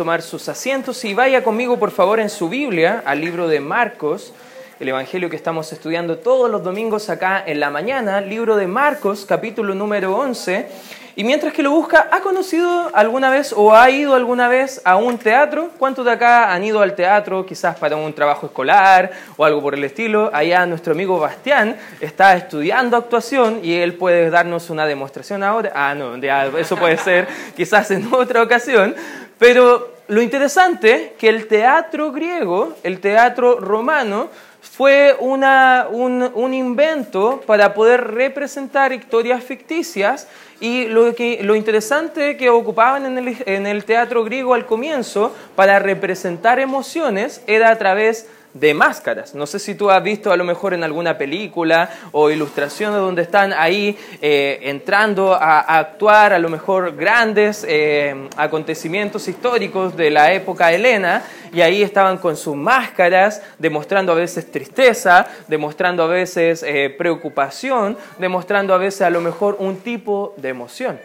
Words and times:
tomar 0.00 0.22
sus 0.22 0.48
asientos 0.48 1.04
y 1.04 1.12
vaya 1.12 1.44
conmigo 1.44 1.78
por 1.78 1.90
favor 1.90 2.20
en 2.20 2.30
su 2.30 2.48
Biblia 2.48 3.02
al 3.04 3.20
libro 3.20 3.48
de 3.48 3.60
Marcos, 3.60 4.32
el 4.78 4.88
Evangelio 4.88 5.28
que 5.28 5.36
estamos 5.36 5.70
estudiando 5.74 6.16
todos 6.16 6.50
los 6.50 6.64
domingos 6.64 7.10
acá 7.10 7.44
en 7.46 7.60
la 7.60 7.68
mañana, 7.68 8.22
libro 8.22 8.56
de 8.56 8.66
Marcos, 8.66 9.26
capítulo 9.28 9.74
número 9.74 10.16
11. 10.16 10.68
Y 11.16 11.24
mientras 11.24 11.52
que 11.52 11.62
lo 11.62 11.70
busca, 11.70 12.08
¿ha 12.10 12.20
conocido 12.20 12.90
alguna 12.94 13.28
vez 13.28 13.52
o 13.54 13.76
ha 13.76 13.90
ido 13.90 14.14
alguna 14.14 14.48
vez 14.48 14.80
a 14.86 14.96
un 14.96 15.18
teatro? 15.18 15.68
¿Cuántos 15.78 16.06
de 16.06 16.12
acá 16.12 16.50
han 16.54 16.64
ido 16.64 16.80
al 16.80 16.94
teatro 16.94 17.44
quizás 17.44 17.76
para 17.76 17.96
un 17.96 18.14
trabajo 18.14 18.46
escolar 18.46 19.10
o 19.36 19.44
algo 19.44 19.60
por 19.60 19.74
el 19.74 19.84
estilo? 19.84 20.30
Allá 20.32 20.64
nuestro 20.64 20.94
amigo 20.94 21.20
Bastián 21.20 21.76
está 22.00 22.34
estudiando 22.36 22.96
actuación 22.96 23.60
y 23.62 23.74
él 23.74 23.96
puede 23.96 24.30
darnos 24.30 24.70
una 24.70 24.86
demostración 24.86 25.42
ahora. 25.42 25.72
Ah, 25.74 25.94
no, 25.94 26.14
eso 26.56 26.76
puede 26.78 26.96
ser 26.96 27.28
quizás 27.54 27.90
en 27.90 28.08
otra 28.14 28.42
ocasión. 28.42 28.94
Pero 29.40 29.94
lo 30.08 30.20
interesante 30.20 31.14
que 31.18 31.30
el 31.30 31.48
teatro 31.48 32.12
griego, 32.12 32.74
el 32.82 33.00
teatro 33.00 33.58
romano, 33.58 34.28
fue 34.60 35.16
una, 35.18 35.88
un, 35.90 36.52
invento 36.52 37.40
para 37.46 37.72
poder 37.72 38.12
representar 38.12 38.92
historias 38.92 39.42
ficticias 39.42 40.28
y 40.60 40.84
lo, 40.88 41.14
que, 41.14 41.42
lo 41.42 41.56
interesante 41.56 42.36
que 42.36 42.50
ocupaban 42.50 43.06
en 43.06 43.16
el, 43.16 43.36
en 43.46 43.66
el 43.66 43.86
teatro 43.86 44.24
griego 44.24 44.52
al 44.52 44.66
comienzo 44.66 45.34
para 45.56 45.78
representar 45.78 46.60
emociones 46.60 47.42
era 47.46 47.70
a 47.70 47.78
través 47.78 48.24
de 48.24 48.39
de 48.52 48.74
máscaras. 48.74 49.34
No 49.34 49.46
sé 49.46 49.58
si 49.58 49.74
tú 49.74 49.90
has 49.90 50.02
visto 50.02 50.32
a 50.32 50.36
lo 50.36 50.44
mejor 50.44 50.74
en 50.74 50.82
alguna 50.82 51.16
película 51.16 51.88
o 52.12 52.30
ilustraciones 52.30 52.98
donde 52.98 53.22
están 53.22 53.52
ahí 53.52 53.96
eh, 54.20 54.58
entrando 54.62 55.34
a, 55.34 55.60
actuar 55.60 56.32
a 56.32 56.38
lo 56.38 56.48
mejor 56.48 56.96
grandes 56.96 57.64
eh, 57.68 58.28
acontecimientos 58.36 59.28
históricos 59.28 59.96
de 59.96 60.10
la 60.10 60.32
época 60.32 60.72
helena 60.72 61.22
y 61.52 61.60
ahí 61.60 61.82
estaban 61.82 62.18
con 62.18 62.36
sus 62.36 62.56
máscaras 62.56 63.40
demostrando 63.58 64.12
a 64.12 64.16
veces 64.16 64.50
tristeza, 64.50 65.28
demostrando 65.46 66.02
a 66.02 66.08
veces 66.08 66.64
eh, 66.64 66.92
preocupación, 66.96 67.96
demostrando 68.18 68.74
a 68.74 68.78
veces 68.78 69.02
a 69.02 69.10
lo 69.10 69.20
mejor 69.20 69.56
un 69.60 69.76
tipo 69.76 70.34
de 70.36 70.48
emoción. 70.48 70.98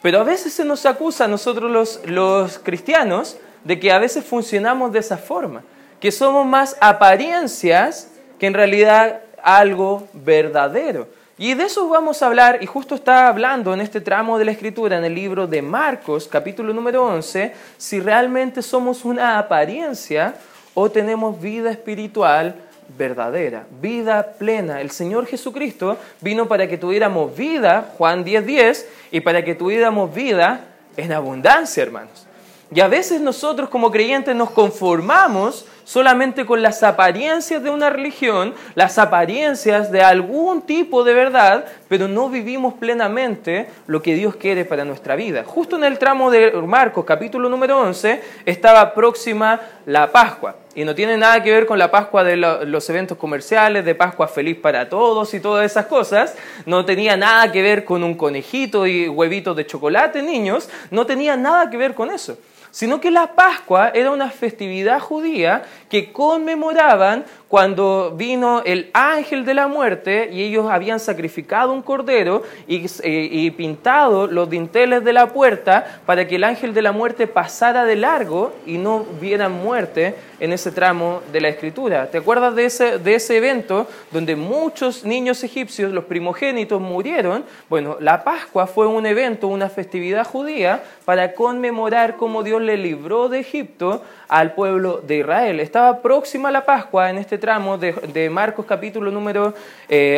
Pero 0.00 0.20
a 0.20 0.24
veces 0.24 0.52
se 0.54 0.64
nos 0.64 0.86
acusa 0.86 1.26
a 1.26 1.28
nosotros 1.28 1.70
los, 1.70 2.00
los 2.06 2.58
cristianos 2.58 3.36
de 3.62 3.78
que 3.78 3.92
a 3.92 3.98
veces 3.98 4.24
funcionamos 4.24 4.92
de 4.92 4.98
esa 4.98 5.18
forma 5.18 5.62
que 6.02 6.10
somos 6.10 6.44
más 6.44 6.76
apariencias 6.80 8.08
que 8.40 8.48
en 8.48 8.54
realidad 8.54 9.20
algo 9.40 10.08
verdadero. 10.12 11.06
Y 11.38 11.54
de 11.54 11.66
eso 11.66 11.88
vamos 11.88 12.20
a 12.20 12.26
hablar, 12.26 12.58
y 12.60 12.66
justo 12.66 12.96
está 12.96 13.28
hablando 13.28 13.72
en 13.72 13.80
este 13.80 14.00
tramo 14.00 14.36
de 14.36 14.44
la 14.44 14.50
escritura, 14.50 14.98
en 14.98 15.04
el 15.04 15.14
libro 15.14 15.46
de 15.46 15.62
Marcos, 15.62 16.26
capítulo 16.26 16.72
número 16.72 17.04
11, 17.06 17.52
si 17.78 18.00
realmente 18.00 18.62
somos 18.62 19.04
una 19.04 19.38
apariencia 19.38 20.34
o 20.74 20.90
tenemos 20.90 21.40
vida 21.40 21.70
espiritual 21.70 22.56
verdadera, 22.98 23.64
vida 23.80 24.34
plena. 24.36 24.80
El 24.80 24.90
Señor 24.90 25.26
Jesucristo 25.26 25.98
vino 26.20 26.48
para 26.48 26.66
que 26.66 26.78
tuviéramos 26.78 27.36
vida, 27.36 27.92
Juan 27.96 28.24
10:10, 28.24 28.44
10, 28.44 28.88
y 29.12 29.20
para 29.20 29.44
que 29.44 29.54
tuviéramos 29.54 30.12
vida 30.12 30.64
en 30.96 31.12
abundancia, 31.12 31.80
hermanos. 31.84 32.26
Y 32.74 32.80
a 32.80 32.88
veces 32.88 33.20
nosotros 33.20 33.68
como 33.68 33.92
creyentes 33.92 34.34
nos 34.34 34.50
conformamos 34.50 35.66
solamente 35.84 36.46
con 36.46 36.62
las 36.62 36.82
apariencias 36.82 37.62
de 37.62 37.70
una 37.70 37.90
religión, 37.90 38.54
las 38.74 38.98
apariencias 38.98 39.90
de 39.90 40.02
algún 40.02 40.62
tipo 40.62 41.04
de 41.04 41.14
verdad, 41.14 41.64
pero 41.88 42.08
no 42.08 42.28
vivimos 42.28 42.74
plenamente 42.74 43.68
lo 43.86 44.02
que 44.02 44.14
Dios 44.14 44.36
quiere 44.36 44.64
para 44.64 44.84
nuestra 44.84 45.16
vida. 45.16 45.44
Justo 45.44 45.76
en 45.76 45.84
el 45.84 45.98
tramo 45.98 46.30
de 46.30 46.52
Marcos, 46.52 47.04
capítulo 47.04 47.48
número 47.48 47.78
11, 47.80 48.20
estaba 48.46 48.94
próxima 48.94 49.60
la 49.86 50.10
Pascua. 50.10 50.56
Y 50.74 50.84
no 50.84 50.94
tiene 50.94 51.18
nada 51.18 51.42
que 51.42 51.50
ver 51.50 51.66
con 51.66 51.78
la 51.78 51.90
Pascua 51.90 52.24
de 52.24 52.36
los 52.36 52.88
eventos 52.88 53.18
comerciales, 53.18 53.84
de 53.84 53.94
Pascua 53.94 54.26
feliz 54.26 54.56
para 54.56 54.88
todos 54.88 55.34
y 55.34 55.40
todas 55.40 55.70
esas 55.70 55.84
cosas. 55.86 56.34
No 56.64 56.86
tenía 56.86 57.16
nada 57.16 57.52
que 57.52 57.60
ver 57.60 57.84
con 57.84 58.02
un 58.02 58.14
conejito 58.14 58.86
y 58.86 59.06
huevitos 59.06 59.54
de 59.54 59.66
chocolate, 59.66 60.22
niños. 60.22 60.70
No 60.90 61.04
tenía 61.04 61.36
nada 61.36 61.68
que 61.68 61.76
ver 61.76 61.94
con 61.94 62.10
eso 62.10 62.38
sino 62.72 63.00
que 63.00 63.10
la 63.10 63.34
Pascua 63.34 63.90
era 63.94 64.10
una 64.10 64.30
festividad 64.30 64.98
judía 64.98 65.62
que 65.88 66.10
conmemoraban 66.10 67.24
cuando 67.46 68.14
vino 68.16 68.62
el 68.64 68.90
ángel 68.94 69.44
de 69.44 69.52
la 69.52 69.68
muerte 69.68 70.30
y 70.32 70.42
ellos 70.42 70.70
habían 70.70 70.98
sacrificado 70.98 71.70
un 71.72 71.82
cordero 71.82 72.42
y, 72.66 72.86
eh, 73.02 73.52
pintado 73.54 74.26
los 74.26 74.48
dinteles 74.48 75.04
de 75.04 75.12
la 75.12 75.28
puerta 75.28 76.00
para 76.06 76.26
que 76.26 76.36
el 76.36 76.44
ángel 76.44 76.72
de 76.72 76.80
la 76.80 76.92
muerte 76.92 77.26
pasara 77.26 77.84
de 77.84 77.96
largo 77.96 78.54
y 78.66 78.78
no 78.78 79.04
viera 79.20 79.50
muerte 79.50 80.14
en 80.42 80.52
ese 80.52 80.72
tramo 80.72 81.22
de 81.30 81.40
la 81.40 81.48
escritura. 81.48 82.10
¿Te 82.10 82.18
acuerdas 82.18 82.56
de 82.56 82.64
ese, 82.64 82.98
de 82.98 83.14
ese 83.14 83.36
evento 83.36 83.86
donde 84.10 84.34
muchos 84.34 85.04
niños 85.04 85.44
egipcios, 85.44 85.92
los 85.92 86.06
primogénitos, 86.06 86.80
murieron? 86.80 87.44
Bueno, 87.68 87.96
la 88.00 88.24
Pascua 88.24 88.66
fue 88.66 88.88
un 88.88 89.06
evento, 89.06 89.46
una 89.46 89.68
festividad 89.68 90.26
judía 90.26 90.82
para 91.04 91.34
conmemorar 91.34 92.16
cómo 92.16 92.42
Dios 92.42 92.60
le 92.60 92.76
libró 92.76 93.28
de 93.28 93.38
Egipto 93.38 94.02
al 94.26 94.54
pueblo 94.54 95.00
de 95.06 95.18
Israel. 95.18 95.60
Estaba 95.60 96.02
próxima 96.02 96.50
la 96.50 96.64
Pascua 96.64 97.08
en 97.08 97.18
este 97.18 97.38
tramo 97.38 97.78
de, 97.78 98.28
Marcos 98.28 98.66
capítulo 98.66 99.12
número 99.12 99.54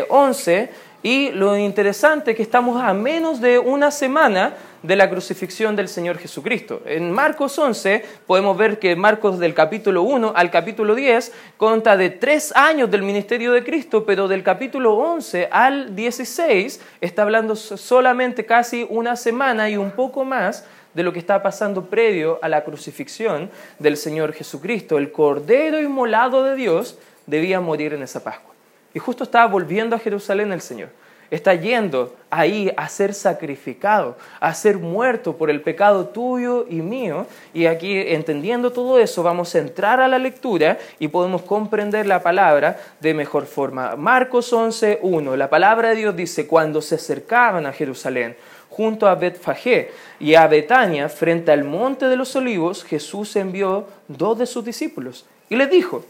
11 0.09 0.55
eh, 0.59 0.71
y 1.05 1.33
lo 1.33 1.55
interesante 1.59 2.31
es 2.31 2.37
que 2.39 2.43
estamos 2.43 2.83
a 2.83 2.95
menos 2.95 3.39
de 3.39 3.59
una 3.59 3.91
semana 3.91 4.55
de 4.83 4.97
la 4.97 5.11
crucifixión 5.11 5.77
del 5.77 5.89
Señor 5.89 6.17
Jesucristo. 6.17 6.81
En 6.87 7.13
Marcos 7.13 7.59
11 7.59 8.03
podemos 8.27 8.57
ver 8.57 8.79
que 8.79 8.97
Marcos 8.97 9.39
del 9.39 9.53
capítulo 9.53 10.03
1 10.03 10.33
al 10.35 10.51
capítulo 10.51 10.95
10 10.95 11.31
cuenta 11.59 11.99
de 11.99 12.09
tres 12.09 12.57
años 12.57 12.91
del 12.91 13.03
ministerio 13.03 13.53
de 13.53 13.63
Cristo, 13.63 14.07
pero 14.07 14.29
del 14.29 14.43
capítulo 14.43 14.95
11 14.95 15.51
al 15.53 15.95
16 15.95 16.81
está 17.03 17.21
hablando 17.21 17.55
solamente 17.55 18.47
casi 18.47 18.87
una 18.89 19.15
semana 19.17 19.69
y 19.69 19.77
un 19.77 19.91
poco 19.91 20.25
más 20.25 20.65
de 20.95 21.03
lo 21.03 21.13
que 21.13 21.19
está 21.19 21.43
pasando 21.43 21.85
previo 21.85 22.39
a 22.41 22.49
la 22.49 22.65
crucifixión 22.65 23.51
del 23.79 23.99
Señor 23.99 24.33
Jesucristo. 24.33 24.97
El 24.97 25.13
Cordero 25.13 25.83
inmolado 25.83 26.45
de 26.45 26.55
Dios 26.57 26.99
debía 27.27 27.61
morir 27.61 27.93
en 27.93 28.03
esa 28.03 28.25
Pascua. 28.25 28.54
Y 28.95 29.01
justo 29.01 29.25
estaba 29.25 29.47
volviendo 29.47 29.97
a 29.97 29.99
Jerusalén 29.99 30.53
el 30.53 30.61
Señor. 30.61 30.89
Está 31.31 31.55
yendo 31.55 32.15
ahí 32.31 32.73
a 32.77 32.89
ser 32.89 33.13
sacrificado, 33.13 34.17
a 34.39 34.55
ser 34.55 34.79
muerto 34.79 35.37
por 35.37 35.51
el 35.51 35.63
pecado 35.63 36.07
tuyo 36.07 36.65
y 36.71 36.77
mío. 36.77 37.27
Y 37.53 37.67
aquí, 37.67 37.99
entendiendo 37.99 38.71
todo 38.71 39.01
eso, 39.01 39.23
vamos 39.25 39.53
a 39.55 39.59
entrar 39.59 40.01
a 40.01 40.07
la 40.07 40.19
lectura 40.19 40.79
y 41.01 41.09
podemos 41.09 41.43
comprender 41.43 42.07
la 42.07 42.23
palabra 42.23 42.79
de 43.01 43.15
mejor 43.15 43.47
forma. 43.47 43.97
Marcos 43.97 44.53
11.1, 44.53 45.37
la 45.37 45.51
palabra 45.51 45.89
de 45.89 45.97
Dios 45.97 46.15
dice, 46.15 46.47
cuando 46.47 46.81
se 46.81 46.95
acercaban 46.95 47.67
a 47.67 47.73
Jerusalén, 47.73 48.37
junto 48.69 49.09
a 49.09 49.15
Betfagé 49.15 49.91
y 50.21 50.35
a 50.35 50.47
Betania, 50.47 51.09
frente 51.09 51.51
al 51.51 51.65
monte 51.65 52.07
de 52.07 52.17
los 52.17 52.37
olivos, 52.37 52.85
Jesús 52.85 53.35
envió 53.35 53.89
dos 54.07 54.39
de 54.39 54.47
sus 54.47 54.65
discípulos 54.65 55.27
y 55.49 55.57
les 55.57 55.71
dijo, 55.71 56.05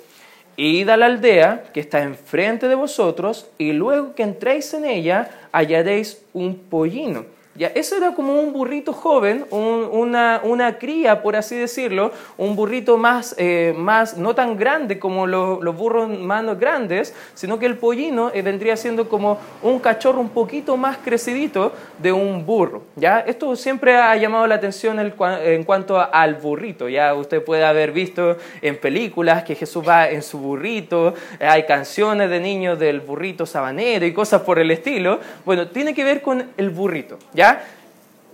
Id 0.56 0.88
a 0.88 0.97
la 0.97 1.06
aldea 1.06 1.65
que 1.72 1.81
está 1.81 2.03
enfrente 2.03 2.69
de 2.69 2.75
vosotros 2.75 3.47
y 3.59 3.72
luego 3.72 4.15
que 4.15 4.22
entréis 4.22 4.72
en 4.75 4.84
ella 4.84 5.31
hallaréis 5.53 6.22
un 6.32 6.56
pollino 6.56 7.26
ya, 7.56 7.69
eso 7.69 7.97
era 7.97 8.15
como 8.15 8.41
un 8.41 8.53
burrito 8.53 8.92
joven, 8.92 9.47
una, 9.50 10.41
una, 10.42 10.76
cría, 10.76 11.22
por 11.22 11.37
así 11.37 11.54
decirlo, 11.54 12.10
un 12.37 12.56
burrito 12.56 12.97
más, 12.97 13.37
eh, 13.38 13.72
más 13.76 14.16
no 14.16 14.34
tan 14.34 14.56
grande 14.56 14.98
como 14.98 15.28
los 15.28 15.76
burros 15.76 16.09
más 16.09 16.44
grandes, 16.59 17.15
sino 17.34 17.60
que 17.60 17.66
el 17.66 17.76
pollino 17.76 18.32
eh, 18.34 18.42
vendría 18.42 18.76
siendo 18.76 19.09
como 19.09 19.38
un 19.62 19.78
cachorro 19.78 20.20
un 20.20 20.31
poquito 20.31 20.76
más 20.76 20.97
crecidito 20.97 21.72
de 21.98 22.12
un 22.12 22.44
burro. 22.44 22.82
¿ya? 22.97 23.20
Esto 23.20 23.54
siempre 23.54 23.97
ha 23.97 24.16
llamado 24.16 24.48
la 24.48 24.56
atención 24.56 24.98
en 24.98 25.65
cuanto 25.65 26.00
al 26.00 26.34
burrito. 26.34 26.88
Ya 26.88 27.15
usted 27.15 27.44
puede 27.44 27.65
haber 27.65 27.92
visto 27.92 28.36
en 28.62 28.80
películas 28.80 29.45
que 29.45 29.54
Jesús 29.54 29.86
va 29.86 30.09
en 30.09 30.22
su 30.22 30.39
burrito, 30.39 31.15
hay 31.39 31.65
canciones 31.66 32.30
de 32.30 32.41
niños 32.41 32.80
del 32.80 32.98
burrito 33.00 33.47
sabanero 33.47 34.04
y 34.07 34.12
cosas 34.12 34.42
por 34.42 34.59
el 34.59 34.72
estilo. 34.72 35.21
Bueno, 35.45 35.68
tiene 35.68 35.95
que 35.95 36.03
ver 36.03 36.21
con 36.21 36.50
el 36.57 36.71
burrito. 36.71 37.16
¿ya? 37.33 37.44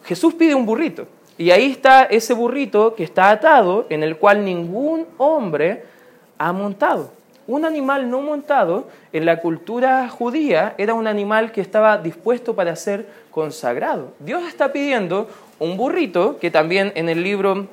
Jesús 0.04 0.34
pide 0.34 0.54
un 0.54 0.66
burrito. 0.66 1.06
Y 1.38 1.50
ahí 1.50 1.70
está 1.70 2.02
ese 2.04 2.34
burrito 2.34 2.94
que 2.94 3.04
está 3.04 3.30
atado, 3.30 3.86
en 3.88 4.02
el 4.02 4.16
cual 4.16 4.44
ningún 4.44 5.06
hombre 5.16 5.84
ha 6.36 6.52
montado. 6.52 7.12
Un 7.46 7.64
animal 7.64 8.10
no 8.10 8.20
montado 8.20 8.88
en 9.12 9.24
la 9.24 9.40
cultura 9.40 10.08
judía 10.08 10.74
era 10.78 10.94
un 10.94 11.06
animal 11.06 11.50
que 11.50 11.60
estaba 11.60 11.98
dispuesto 11.98 12.54
para 12.54 12.76
ser 12.76 13.08
consagrado. 13.30 14.12
Dios 14.20 14.44
está 14.46 14.70
pidiendo 14.70 15.28
un 15.58 15.76
burrito, 15.76 16.38
que 16.38 16.50
también 16.50 16.92
en 16.94 17.08
el 17.08 17.22
libro 17.22 17.66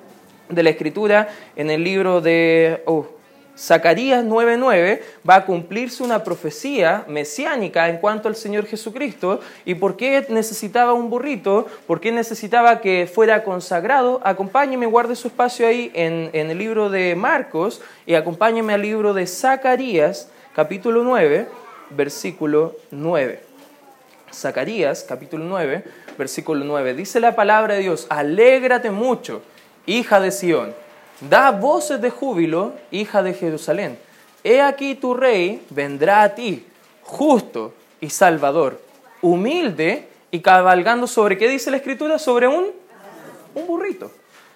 de 0.49 0.63
la 0.63 0.69
escritura, 0.69 1.27
en 1.55 1.69
el 1.69 1.83
libro 1.83 2.21
de... 2.21 2.81
Oh, 2.85 3.16
Zacarías 3.57 4.23
9:9 4.23 5.01
va 5.27 5.35
a 5.35 5.45
cumplirse 5.45 6.03
una 6.03 6.23
profecía 6.23 7.05
mesiánica 7.07 7.89
en 7.89 7.97
cuanto 7.97 8.27
al 8.27 8.35
Señor 8.35 8.67
Jesucristo 8.67 9.39
y 9.65 9.73
por 9.75 9.97
qué 9.97 10.27
necesitaba 10.29 10.93
un 10.93 11.09
burrito, 11.09 11.65
por 11.87 11.99
qué 11.99 12.11
necesitaba 12.11 12.81
que 12.81 13.09
fuera 13.11 13.43
consagrado. 13.43 14.21
Acompáñeme, 14.23 14.85
guarde 14.85 15.15
su 15.15 15.29
espacio 15.29 15.65
ahí 15.65 15.91
en, 15.95 16.29
en 16.33 16.51
el 16.51 16.57
libro 16.59 16.91
de 16.91 17.15
Marcos 17.15 17.81
y 18.05 18.13
acompáñeme 18.13 18.75
al 18.75 18.83
libro 18.83 19.15
de 19.15 19.25
Zacarías, 19.25 20.29
capítulo 20.55 21.03
9, 21.03 21.47
versículo 21.89 22.75
9. 22.91 23.41
Zacarías, 24.31 25.03
capítulo 25.03 25.45
9, 25.45 25.83
versículo 26.15 26.63
9. 26.63 26.93
Dice 26.93 27.19
la 27.19 27.35
palabra 27.35 27.73
de 27.73 27.79
Dios, 27.79 28.05
alégrate 28.09 28.91
mucho, 28.91 29.41
hija 29.87 30.19
de 30.19 30.29
Sión 30.29 30.86
Da 31.21 31.51
voces 31.51 31.99
de 31.99 32.09
júbilo, 32.09 32.73
hija 32.91 33.23
de 33.23 33.33
Jerusalén. 33.33 33.97
He 34.43 34.61
aquí 34.61 34.95
tu 34.95 35.13
rey 35.13 35.65
vendrá 35.69 36.21
a 36.23 36.35
ti, 36.35 36.65
justo 37.01 37.73
y 37.99 38.09
salvador, 38.09 38.81
humilde 39.21 40.07
y 40.29 40.41
cabalgando 40.41 41.07
sobre, 41.07 41.37
¿qué 41.37 41.49
dice 41.49 41.71
la 41.71 41.77
escritura? 41.77 42.19
Sobre 42.19 42.47
un, 42.47 42.67
un 43.55 43.67
burrito, 43.67 44.11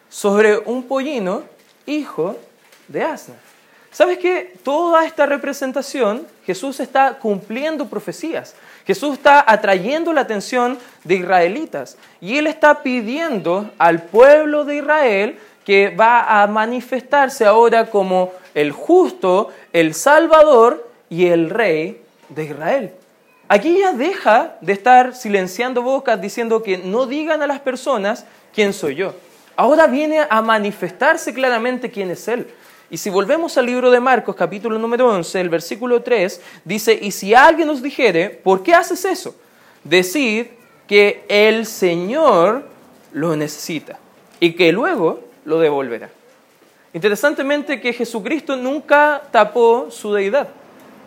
sobre 0.07 0.57
un 0.57 0.83
pollino, 0.83 1.43
hijo 1.85 2.37
de 2.87 3.03
asna. 3.03 3.35
¿Sabes 3.91 4.19
qué? 4.19 4.53
Toda 4.63 5.05
esta 5.05 5.25
representación, 5.25 6.25
Jesús 6.45 6.79
está 6.79 7.19
cumpliendo 7.19 7.89
profecías. 7.89 8.55
Jesús 8.85 9.13
está 9.13 9.43
atrayendo 9.45 10.13
la 10.13 10.21
atención 10.21 10.77
de 11.03 11.15
israelitas 11.15 11.97
y 12.21 12.37
él 12.37 12.47
está 12.47 12.83
pidiendo 12.83 13.69
al 13.77 14.03
pueblo 14.03 14.63
de 14.63 14.77
Israel 14.77 15.39
que 15.65 15.89
va 15.89 16.41
a 16.41 16.47
manifestarse 16.47 17.45
ahora 17.45 17.89
como 17.89 18.31
el 18.53 18.71
justo, 18.71 19.49
el 19.73 19.93
salvador 19.93 20.89
y 21.09 21.27
el 21.27 21.49
rey 21.49 22.01
de 22.29 22.45
Israel. 22.45 22.91
Aquí 23.47 23.79
ya 23.79 23.91
deja 23.91 24.55
de 24.61 24.73
estar 24.73 25.13
silenciando 25.13 25.81
bocas 25.81 26.21
diciendo 26.21 26.63
que 26.63 26.77
no 26.77 27.05
digan 27.05 27.41
a 27.41 27.47
las 27.47 27.59
personas 27.59 28.25
quién 28.53 28.73
soy 28.73 28.95
yo. 28.95 29.13
Ahora 29.55 29.87
viene 29.87 30.25
a 30.29 30.41
manifestarse 30.41 31.33
claramente 31.33 31.91
quién 31.91 32.11
es 32.11 32.27
Él. 32.27 32.47
Y 32.89 32.97
si 32.97 33.09
volvemos 33.09 33.57
al 33.57 33.65
libro 33.65 33.91
de 33.91 33.99
Marcos, 33.99 34.35
capítulo 34.35 34.79
número 34.79 35.09
11, 35.09 35.39
el 35.39 35.49
versículo 35.49 36.01
3, 36.01 36.41
dice, 36.65 36.97
y 37.01 37.11
si 37.11 37.33
alguien 37.33 37.67
nos 37.67 37.81
dijere, 37.81 38.29
¿por 38.29 38.63
qué 38.63 38.73
haces 38.73 39.05
eso? 39.05 39.35
Decid 39.83 40.47
que 40.87 41.23
el 41.27 41.65
Señor 41.65 42.67
lo 43.13 43.35
necesita 43.35 43.97
y 44.39 44.53
que 44.53 44.71
luego 44.71 45.21
lo 45.45 45.59
devolverá. 45.59 46.09
Interesantemente 46.93 47.79
que 47.79 47.93
Jesucristo 47.93 48.55
nunca 48.55 49.21
tapó 49.31 49.89
su 49.89 50.13
deidad, 50.13 50.49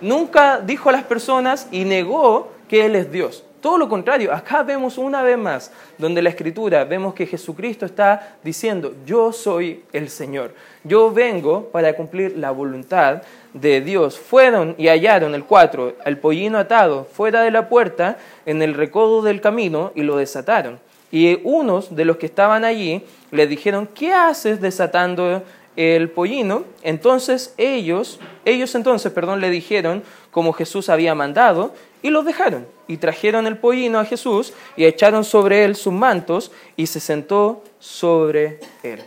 nunca 0.00 0.60
dijo 0.60 0.88
a 0.88 0.92
las 0.92 1.04
personas 1.04 1.68
y 1.70 1.84
negó 1.84 2.52
que 2.68 2.86
Él 2.86 2.96
es 2.96 3.12
Dios. 3.12 3.44
Todo 3.60 3.78
lo 3.78 3.88
contrario, 3.88 4.30
acá 4.30 4.62
vemos 4.62 4.98
una 4.98 5.22
vez 5.22 5.38
más, 5.38 5.72
donde 5.96 6.20
la 6.20 6.28
escritura 6.28 6.84
vemos 6.84 7.14
que 7.14 7.26
Jesucristo 7.26 7.86
está 7.86 8.36
diciendo, 8.42 8.94
yo 9.06 9.32
soy 9.32 9.84
el 9.90 10.10
Señor, 10.10 10.52
yo 10.82 11.10
vengo 11.10 11.70
para 11.70 11.94
cumplir 11.94 12.36
la 12.36 12.50
voluntad 12.50 13.22
de 13.54 13.80
Dios. 13.80 14.18
Fueron 14.18 14.74
y 14.76 14.88
hallaron 14.88 15.34
el 15.34 15.44
cuatro, 15.44 15.94
el 16.04 16.18
pollino 16.18 16.58
atado 16.58 17.06
fuera 17.10 17.40
de 17.40 17.50
la 17.50 17.70
puerta, 17.70 18.18
en 18.44 18.60
el 18.60 18.74
recodo 18.74 19.22
del 19.22 19.40
camino, 19.40 19.92
y 19.94 20.02
lo 20.02 20.18
desataron. 20.18 20.78
Y 21.14 21.38
unos 21.44 21.94
de 21.94 22.04
los 22.04 22.16
que 22.16 22.26
estaban 22.26 22.64
allí 22.64 23.04
le 23.30 23.46
dijeron, 23.46 23.86
¿qué 23.94 24.12
haces 24.12 24.60
desatando 24.60 25.44
el 25.76 26.10
pollino? 26.10 26.64
Entonces 26.82 27.54
ellos, 27.56 28.18
ellos 28.44 28.74
entonces, 28.74 29.12
perdón, 29.12 29.40
le 29.40 29.48
dijeron 29.48 30.02
como 30.32 30.52
Jesús 30.52 30.88
había 30.88 31.14
mandado 31.14 31.72
y 32.02 32.10
los 32.10 32.24
dejaron. 32.24 32.66
Y 32.88 32.96
trajeron 32.96 33.46
el 33.46 33.58
pollino 33.58 34.00
a 34.00 34.04
Jesús 34.04 34.54
y 34.76 34.86
echaron 34.86 35.22
sobre 35.22 35.64
él 35.64 35.76
sus 35.76 35.92
mantos 35.92 36.50
y 36.74 36.88
se 36.88 36.98
sentó 36.98 37.62
sobre 37.78 38.58
él. 38.82 39.00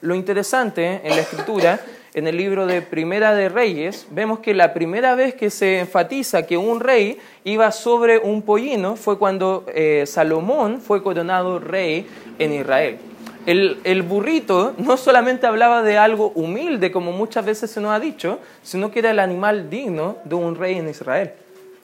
Lo 0.00 0.16
interesante 0.16 1.00
en 1.04 1.10
la 1.10 1.22
escritura 1.22 1.78
en 2.14 2.26
el 2.26 2.36
libro 2.36 2.66
de 2.66 2.82
Primera 2.82 3.34
de 3.34 3.48
Reyes, 3.48 4.06
vemos 4.10 4.40
que 4.40 4.54
la 4.54 4.74
primera 4.74 5.14
vez 5.14 5.34
que 5.34 5.48
se 5.48 5.78
enfatiza 5.78 6.46
que 6.46 6.58
un 6.58 6.80
rey 6.80 7.18
iba 7.44 7.70
sobre 7.72 8.18
un 8.18 8.42
pollino 8.42 8.96
fue 8.96 9.18
cuando 9.18 9.64
eh, 9.74 10.04
Salomón 10.06 10.80
fue 10.80 11.02
coronado 11.02 11.58
rey 11.58 12.06
en 12.38 12.52
Israel. 12.52 12.98
El, 13.46 13.80
el, 13.84 14.02
burrito 14.02 14.74
no 14.78 14.96
solamente 14.96 15.46
hablaba 15.46 15.82
de 15.82 15.98
algo 15.98 16.32
humilde, 16.34 16.92
como 16.92 17.12
muchas 17.12 17.44
veces 17.44 17.70
se 17.70 17.80
nos 17.80 17.90
ha 17.92 17.98
dicho, 17.98 18.38
sino 18.62 18.90
que 18.90 19.00
era 19.00 19.10
el 19.10 19.18
animal 19.18 19.68
digno 19.68 20.18
de 20.24 20.34
un 20.34 20.54
rey 20.54 20.76
en 20.76 20.88
Israel. 20.88 21.32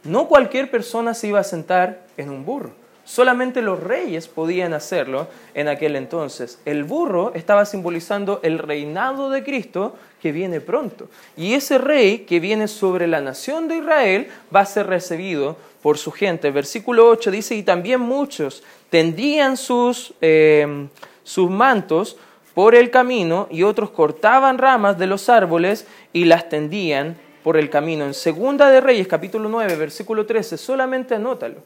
No 0.05 0.29
cualquier 0.29 0.71
persona 0.71 1.15
se 1.15 1.29
iba 1.29 1.41
a 1.41 1.45
sentar 1.45 2.03
en 2.17 2.31
un 2.31 2.45
burro. 2.45 2.71
Solamente 3.09 3.63
los 3.63 3.83
reyes 3.83 4.29
podían 4.29 4.75
hacerlo 4.75 5.29
en 5.55 5.69
aquel 5.69 5.97
entonces. 5.97 6.59
El 6.67 6.85
burro 6.85 7.33
estaba 7.35 7.65
simbolizando 7.65 8.39
el 8.43 8.59
reinado 8.59 9.31
de 9.31 9.43
Cristo 9.43 9.97
que 10.21 10.31
viene 10.31 10.61
pronto. 10.61 11.09
Y 11.35 11.55
ese 11.55 11.79
rey 11.79 12.27
que 12.29 12.39
viene 12.39 12.69
sobre 12.69 13.07
la 13.07 13.23
nación 13.23 13.67
de 13.67 13.79
Israel 13.79 14.29
va 14.55 14.61
a 14.61 14.67
ser 14.67 14.89
recibido 14.89 15.57
por 15.81 15.97
su 15.97 16.13
gente. 16.13 16.51
Versículo 16.51 17.09
8 17.09 17.31
dice, 17.31 17.55
y 17.55 17.63
también 17.63 18.03
muchos 18.03 18.63
tendían 18.91 19.57
sus, 19.57 20.13
eh, 20.21 20.89
sus 21.25 21.49
mantos 21.49 22.19
por 22.53 22.75
el 22.75 22.91
camino 22.91 23.49
y 23.51 23.63
otros 23.63 23.89
cortaban 23.89 24.59
ramas 24.59 24.99
de 24.99 25.07
los 25.07 25.31
árboles 25.31 25.87
y 26.13 26.27
las 26.27 26.51
tendían 26.51 27.17
por 27.43 27.57
el 27.57 27.71
camino. 27.71 28.05
En 28.05 28.13
Segunda 28.13 28.69
de 28.69 28.83
Reyes, 28.83 29.09
capítulo 29.09 29.49
9, 29.49 29.77
versículo 29.77 30.27
13, 30.27 30.59
solamente 30.59 31.15
anótalo. 31.15 31.63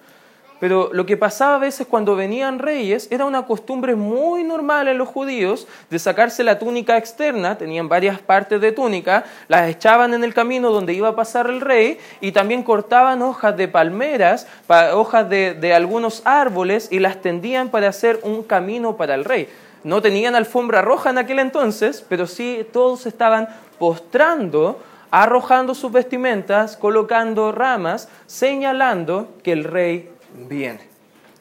Pero 0.63 0.91
lo 0.93 1.07
que 1.07 1.17
pasaba 1.17 1.57
a 1.57 1.59
veces 1.59 1.89
cuando 1.89 2.15
venían 2.15 2.61
reyes 2.61 3.09
era 3.11 3.25
una 3.25 3.47
costumbre 3.47 3.97
muy 3.97 4.45
normal 4.45 4.87
en 4.87 4.97
los 4.97 5.09
judíos 5.09 5.67
de 5.91 5.99
sacarse 5.99 6.45
la 6.45 6.61
túnica 6.61 6.97
externa, 6.97 7.59
tenían 7.59 7.89
varias 7.89 8.21
partes 8.21 8.61
de 8.61 8.71
túnica, 8.71 9.25
las 9.49 9.69
echaban 9.69 10.15
en 10.15 10.23
el 10.23 10.33
camino 10.33 10.71
donde 10.71 10.95
iba 10.95 11.09
a 11.09 11.17
pasar 11.17 11.51
el 11.51 11.61
rey 11.61 11.99
y 12.21 12.31
también 12.31 12.63
cortaban 12.63 13.23
hojas 13.23 13.57
de 13.57 13.67
palmeras, 13.67 14.47
hojas 14.95 15.29
de, 15.29 15.55
de 15.55 15.75
algunos 15.75 16.23
árboles 16.25 16.87
y 16.93 17.01
las 17.01 17.21
tendían 17.21 17.69
para 17.71 17.89
hacer 17.89 18.21
un 18.23 18.45
camino 18.45 18.97
para 18.97 19.17
el 19.17 19.25
rey. 19.25 19.49
No 19.83 20.01
tenían 20.01 20.37
alfombra 20.37 20.81
roja 20.81 21.11
en 21.11 21.19
aquel 21.19 21.41
entonces, 21.41 22.07
pero 22.09 22.29
sí 22.29 22.65
todos 22.73 23.07
estaban 23.07 23.49
postrando 23.81 24.79
arrojando 25.11 25.75
sus 25.75 25.93
vestimentas, 25.93 26.77
colocando 26.77 27.53
ramas, 27.53 28.09
señalando 28.27 29.29
que 29.43 29.53
el 29.53 29.65
rey 29.65 30.12
viene. 30.49 30.81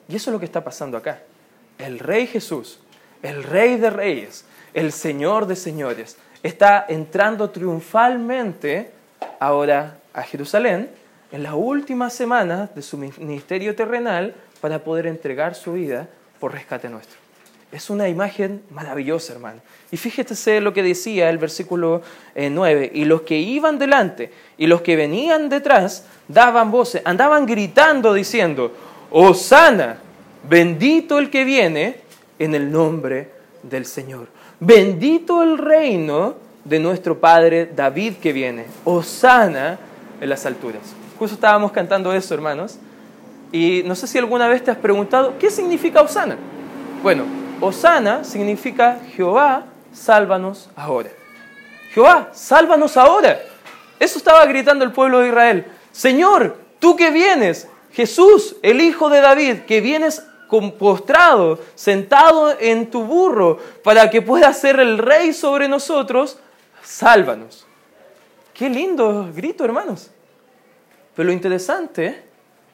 Y 0.08 0.16
eso 0.16 0.30
es 0.30 0.34
lo 0.34 0.40
que 0.40 0.46
está 0.46 0.64
pasando 0.64 0.98
acá. 0.98 1.22
El 1.78 2.00
Rey 2.00 2.28
Jesús, 2.28 2.80
el 3.22 3.44
Rey 3.44 3.78
de 3.78 3.90
Reyes, 3.90 4.46
el 4.74 4.92
Señor 4.92 5.48
de 5.48 5.56
Señores, 5.56 6.18
está 6.44 6.86
entrando 6.88 7.50
triunfalmente 7.50 8.92
ahora 9.40 9.98
a 10.14 10.24
Jerusalén 10.24 10.90
en 11.32 11.44
las 11.44 11.54
últimas 11.54 12.14
semanas 12.14 12.74
de 12.76 12.82
su 12.82 12.98
ministerio 12.98 13.76
terrenal 13.76 14.36
para 14.60 14.84
poder 14.84 15.08
entregar 15.08 15.56
su 15.56 15.74
vida 15.74 16.08
por 16.40 16.54
rescate 16.54 16.90
nuestro. 16.90 17.22
Es 17.72 17.90
una 17.90 18.10
imagen 18.10 18.64
maravillosa, 18.70 19.32
hermano. 19.32 19.62
Y 19.92 19.98
fíjese 19.98 20.60
lo 20.60 20.74
que 20.74 20.84
decía 20.84 21.30
el 21.30 21.38
versículo 21.38 22.02
9. 22.36 22.86
Eh, 22.86 22.92
y 22.94 23.06
los 23.06 23.22
que 23.22 23.38
iban 23.38 23.80
delante 23.80 24.32
y 24.58 24.68
los 24.68 24.82
que 24.82 24.98
venían 24.98 25.48
detrás 25.48 26.06
daban 26.28 26.70
voces, 26.70 27.02
andaban 27.06 27.46
gritando 27.46 28.14
diciendo, 28.14 28.76
Osana, 29.12 29.98
bendito 30.50 31.20
el 31.20 31.30
que 31.30 31.44
viene 31.44 32.02
en 32.40 32.56
el 32.56 32.72
nombre 32.72 33.30
del 33.62 33.86
Señor. 33.86 34.28
Bendito 34.60 35.44
el 35.44 35.58
reino 35.58 36.36
de 36.64 36.80
nuestro 36.80 37.20
Padre 37.20 37.70
David 37.76 38.16
que 38.16 38.32
viene. 38.32 38.66
Osana 38.86 39.78
en 40.20 40.30
las 40.30 40.46
alturas. 40.46 40.82
Justo 41.20 41.36
estábamos 41.36 41.72
cantando 41.72 42.14
eso, 42.14 42.34
hermanos. 42.34 42.78
Y 43.52 43.84
no 43.86 43.96
sé 43.96 44.08
si 44.08 44.18
alguna 44.18 44.48
vez 44.48 44.64
te 44.64 44.72
has 44.72 44.78
preguntado, 44.78 45.38
¿qué 45.38 45.50
significa 45.50 46.02
Osana? 46.02 46.38
Bueno, 47.04 47.26
Osana 47.60 48.24
significa 48.24 49.00
Jehová, 49.16 49.66
sálvanos 49.92 50.70
ahora. 50.76 51.10
Jehová, 51.94 52.30
sálvanos 52.32 52.96
ahora. 52.96 53.40
Eso 54.00 54.18
estaba 54.18 54.46
gritando 54.46 54.86
el 54.86 54.92
pueblo 54.92 55.20
de 55.20 55.28
Israel. 55.28 55.66
Señor, 55.92 56.58
tú 56.80 56.96
que 56.96 57.12
vienes, 57.12 57.68
Jesús, 57.94 58.56
el 58.62 58.82
Hijo 58.82 59.10
de 59.10 59.22
David, 59.22 59.60
que 59.68 59.82
vienes 59.82 60.24
postrado, 60.78 61.60
sentado 61.76 62.54
en 62.60 62.90
tu 62.92 63.04
burro, 63.04 63.58
para 63.84 64.10
que 64.10 64.22
puedas 64.22 64.60
ser 64.60 64.80
el 64.80 64.98
rey 64.98 65.34
sobre 65.34 65.68
nosotros, 65.68 66.40
sálvanos. 66.84 67.66
Qué 68.54 68.70
lindo 68.70 69.32
grito, 69.34 69.64
hermanos. 69.64 70.12
Pero 71.16 71.28
lo 71.28 71.34
interesante 71.34 72.22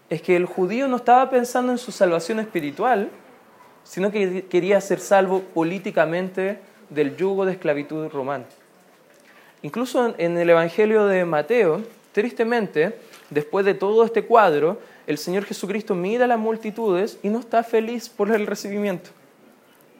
es 0.09 0.21
que 0.21 0.35
el 0.35 0.45
judío 0.45 0.87
no 0.87 0.97
estaba 0.97 1.29
pensando 1.29 1.71
en 1.71 1.77
su 1.77 1.91
salvación 1.91 2.39
espiritual, 2.39 3.09
sino 3.83 4.11
que 4.11 4.45
quería 4.45 4.81
ser 4.81 4.99
salvo 4.99 5.41
políticamente 5.41 6.59
del 6.89 7.15
yugo 7.15 7.45
de 7.45 7.53
esclavitud 7.53 8.09
romano. 8.09 8.45
Incluso 9.61 10.13
en 10.17 10.37
el 10.37 10.49
Evangelio 10.49 11.05
de 11.05 11.25
Mateo, 11.25 11.83
tristemente, 12.11 12.97
después 13.29 13.65
de 13.65 13.73
todo 13.73 14.03
este 14.03 14.23
cuadro, 14.25 14.79
el 15.07 15.17
Señor 15.17 15.45
Jesucristo 15.45 15.95
mira 15.95 16.25
a 16.25 16.27
las 16.27 16.37
multitudes 16.37 17.17
y 17.23 17.29
no 17.29 17.39
está 17.39 17.63
feliz 17.63 18.09
por 18.09 18.29
el 18.29 18.45
recibimiento. 18.45 19.09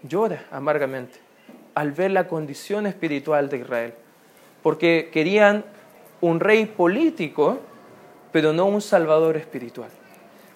Llora 0.04 0.46
amargamente 0.52 1.20
al 1.74 1.94
ver 1.94 2.12
la 2.12 2.28
condición 2.28 2.86
espiritual 2.86 3.50
de 3.50 3.58
Israel, 3.60 3.94
porque 4.62 5.10
querían 5.14 5.64
un 6.22 6.40
rey 6.40 6.66
político, 6.66 7.60
pero 8.32 8.52
no 8.52 8.66
un 8.66 8.82
salvador 8.82 9.38
espiritual. 9.38 9.90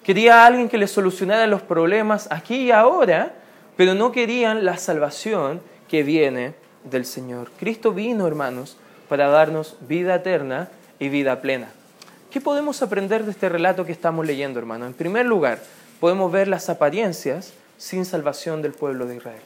Quería 0.02 0.44
alguien 0.44 0.68
que 0.68 0.78
les 0.78 0.90
solucionara 0.90 1.46
los 1.46 1.62
problemas 1.62 2.28
aquí 2.30 2.56
y 2.56 2.70
ahora, 2.72 3.34
pero 3.76 3.94
no 3.94 4.12
querían 4.12 4.64
la 4.64 4.76
salvación 4.76 5.62
que 5.88 6.02
viene 6.02 6.54
del 6.84 7.06
Señor. 7.06 7.50
Cristo 7.58 7.92
vino, 7.92 8.26
hermanos, 8.26 8.76
para 9.08 9.28
darnos 9.28 9.76
vida 9.80 10.16
eterna 10.16 10.68
y 10.98 11.08
vida 11.08 11.40
plena. 11.40 11.68
¿Qué 12.32 12.40
podemos 12.40 12.80
aprender 12.80 13.24
de 13.26 13.30
este 13.32 13.50
relato 13.50 13.84
que 13.84 13.92
estamos 13.92 14.24
leyendo, 14.24 14.58
hermano? 14.58 14.86
En 14.86 14.94
primer 14.94 15.26
lugar, 15.26 15.58
podemos 16.00 16.32
ver 16.32 16.48
las 16.48 16.70
apariencias 16.70 17.52
sin 17.76 18.06
salvación 18.06 18.62
del 18.62 18.72
pueblo 18.72 19.04
de 19.04 19.16
Israel. 19.16 19.42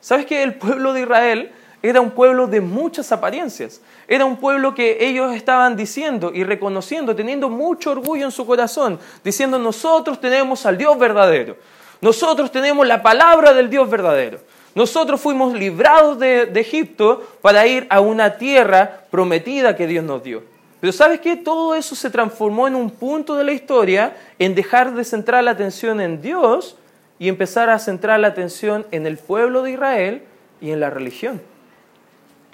¿Sabes 0.00 0.24
que 0.24 0.42
el 0.42 0.54
pueblo 0.54 0.94
de 0.94 1.02
Israel 1.02 1.52
era 1.82 2.00
un 2.00 2.12
pueblo 2.12 2.46
de 2.46 2.62
muchas 2.62 3.12
apariencias? 3.12 3.82
Era 4.08 4.24
un 4.24 4.38
pueblo 4.38 4.74
que 4.74 4.96
ellos 5.06 5.34
estaban 5.34 5.76
diciendo 5.76 6.32
y 6.32 6.42
reconociendo, 6.42 7.14
teniendo 7.14 7.50
mucho 7.50 7.90
orgullo 7.90 8.24
en 8.24 8.32
su 8.32 8.46
corazón, 8.46 8.98
diciendo 9.22 9.58
nosotros 9.58 10.18
tenemos 10.22 10.64
al 10.64 10.78
Dios 10.78 10.98
verdadero, 10.98 11.58
nosotros 12.00 12.50
tenemos 12.50 12.86
la 12.86 13.02
palabra 13.02 13.52
del 13.52 13.68
Dios 13.68 13.90
verdadero. 13.90 14.38
Nosotros 14.74 15.20
fuimos 15.20 15.52
librados 15.52 16.18
de, 16.18 16.46
de, 16.46 16.60
Egipto 16.60 17.28
para 17.42 17.66
ir 17.66 17.86
a 17.90 18.00
una 18.00 18.38
tierra 18.38 19.02
prometida 19.10 19.76
que 19.76 19.86
Dios 19.86 20.02
nos 20.02 20.22
dio. 20.22 20.49
Pero 20.80 20.92
¿sabes 20.92 21.20
qué? 21.20 21.36
Todo 21.36 21.74
eso 21.74 21.94
se 21.94 22.10
transformó 22.10 22.66
en 22.66 22.74
un 22.74 22.90
punto 22.90 23.36
de 23.36 23.44
la 23.44 23.52
historia 23.52 24.16
en 24.38 24.54
dejar 24.54 24.94
de 24.94 25.04
centrar 25.04 25.44
la 25.44 25.50
atención 25.50 26.00
en 26.00 26.22
Dios 26.22 26.76
y 27.18 27.28
empezar 27.28 27.68
a 27.68 27.78
centrar 27.78 28.18
la 28.18 28.28
atención 28.28 28.86
en 28.90 29.06
el 29.06 29.18
pueblo 29.18 29.62
de 29.62 29.72
Israel 29.72 30.22
y 30.60 30.70
en 30.70 30.80
la 30.80 30.88
religión. 30.88 31.42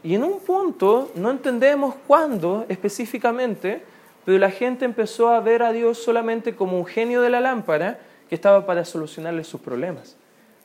Y 0.02 0.14
en 0.14 0.24
un 0.24 0.40
punto, 0.40 1.10
no 1.14 1.30
entendemos 1.30 1.94
cuándo 2.06 2.66
específicamente, 2.68 3.82
pero 4.24 4.38
la 4.38 4.50
gente 4.50 4.84
empezó 4.84 5.28
a 5.28 5.40
ver 5.40 5.62
a 5.62 5.72
Dios 5.72 5.98
solamente 5.98 6.56
como 6.56 6.78
un 6.78 6.86
genio 6.86 7.22
de 7.22 7.30
la 7.30 7.40
lámpara 7.40 8.00
que 8.28 8.34
estaba 8.34 8.66
para 8.66 8.84
solucionarle 8.84 9.44
sus 9.44 9.60
problemas, 9.60 10.16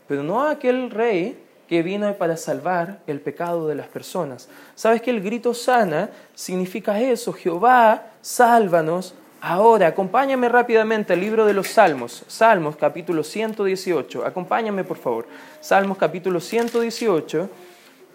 pero 0.07 0.23
no 0.23 0.41
aquel 0.41 0.89
rey 0.89 1.37
que 1.71 1.83
vino 1.83 2.13
para 2.15 2.35
salvar 2.35 2.99
el 3.07 3.21
pecado 3.21 3.69
de 3.69 3.75
las 3.75 3.87
personas. 3.87 4.49
¿Sabes 4.75 5.01
que 5.01 5.09
el 5.09 5.21
grito 5.21 5.53
sana 5.53 6.09
significa 6.35 6.99
eso? 6.99 7.31
Jehová, 7.31 8.07
sálvanos 8.21 9.13
Ahora, 9.39 9.87
acompáñame 9.87 10.49
rápidamente 10.49 11.13
al 11.13 11.21
libro 11.21 11.45
de 11.45 11.53
los 11.53 11.69
Salmos, 11.69 12.25
Salmos 12.27 12.75
capítulo 12.75 13.23
118. 13.23 14.25
Acompáñame, 14.25 14.83
por 14.83 14.97
favor. 14.97 15.27
Salmos 15.61 15.97
capítulo 15.97 16.41
118. 16.41 17.49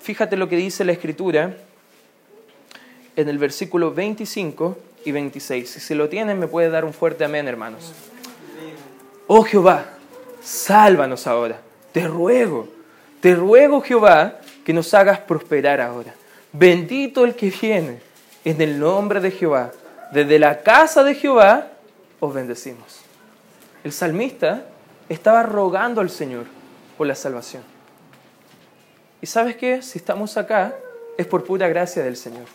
Fíjate 0.00 0.36
lo 0.36 0.50
que 0.50 0.56
dice 0.56 0.84
la 0.84 0.92
Escritura 0.92 1.56
en 3.16 3.28
el 3.30 3.38
versículo 3.38 3.94
25 3.94 4.76
y 5.06 5.12
26. 5.12 5.70
Si 5.70 5.80
se 5.80 5.94
lo 5.94 6.10
tienen, 6.10 6.38
me 6.38 6.46
puede 6.46 6.68
dar 6.68 6.84
un 6.84 6.92
fuerte 6.92 7.24
amén, 7.24 7.48
hermanos. 7.48 7.94
Oh 9.26 9.44
Jehová, 9.44 9.86
sálvanos 10.42 11.26
ahora. 11.26 11.58
Te 11.92 12.06
ruego, 12.06 12.75
te 13.26 13.34
ruego, 13.34 13.80
Jehová, 13.80 14.34
que 14.64 14.72
nos 14.72 14.94
hagas 14.94 15.18
prosperar 15.18 15.80
ahora. 15.80 16.14
Bendito 16.52 17.24
el 17.24 17.34
que 17.34 17.50
viene 17.50 17.98
en 18.44 18.60
el 18.60 18.78
nombre 18.78 19.18
de 19.18 19.32
Jehová 19.32 19.72
desde 20.12 20.38
la 20.38 20.60
casa 20.62 21.02
de 21.02 21.12
Jehová 21.12 21.66
os 22.20 22.32
bendecimos. 22.32 23.00
El 23.82 23.90
salmista 23.90 24.66
estaba 25.08 25.42
rogando 25.42 26.00
al 26.00 26.08
Señor 26.08 26.44
por 26.96 27.08
la 27.08 27.16
salvación. 27.16 27.64
Y 29.20 29.26
sabes 29.26 29.56
qué, 29.56 29.82
si 29.82 29.98
estamos 29.98 30.36
acá 30.36 30.76
es 31.18 31.26
por 31.26 31.42
pura 31.42 31.66
gracia 31.66 32.04
del 32.04 32.16
Señor. 32.16 32.46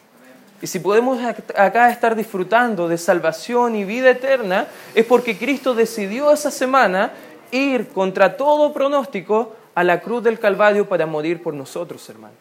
Y 0.61 0.67
si 0.67 0.79
podemos 0.79 1.21
acá 1.21 1.89
estar 1.89 2.15
disfrutando 2.15 2.87
de 2.87 2.97
salvación 2.97 3.75
y 3.75 3.83
vida 3.83 4.11
eterna, 4.11 4.67
es 4.95 5.03
porque 5.03 5.37
Cristo 5.37 5.73
decidió 5.73 6.31
esa 6.31 6.49
semana 6.49 7.11
ir 7.51 7.89
contra 7.89 8.37
todo 8.37 8.71
pronóstico 8.71 9.59
a 9.75 9.83
la 9.83 10.01
cruz 10.01 10.23
del 10.23 10.39
Calvario 10.39 10.87
para 10.87 11.05
morir 11.05 11.41
por 11.41 11.53
nosotros, 11.53 12.07
hermano. 12.09 12.35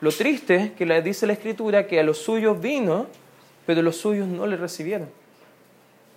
Lo 0.00 0.10
triste 0.12 0.72
que 0.76 0.86
le 0.86 1.02
dice 1.02 1.26
la 1.26 1.34
Escritura 1.34 1.86
que 1.86 2.00
a 2.00 2.02
los 2.02 2.18
suyos 2.18 2.60
vino 2.60 3.06
pero 3.70 3.82
los 3.82 3.98
suyos 3.98 4.26
no 4.26 4.48
le 4.48 4.56
recibieron. 4.56 5.08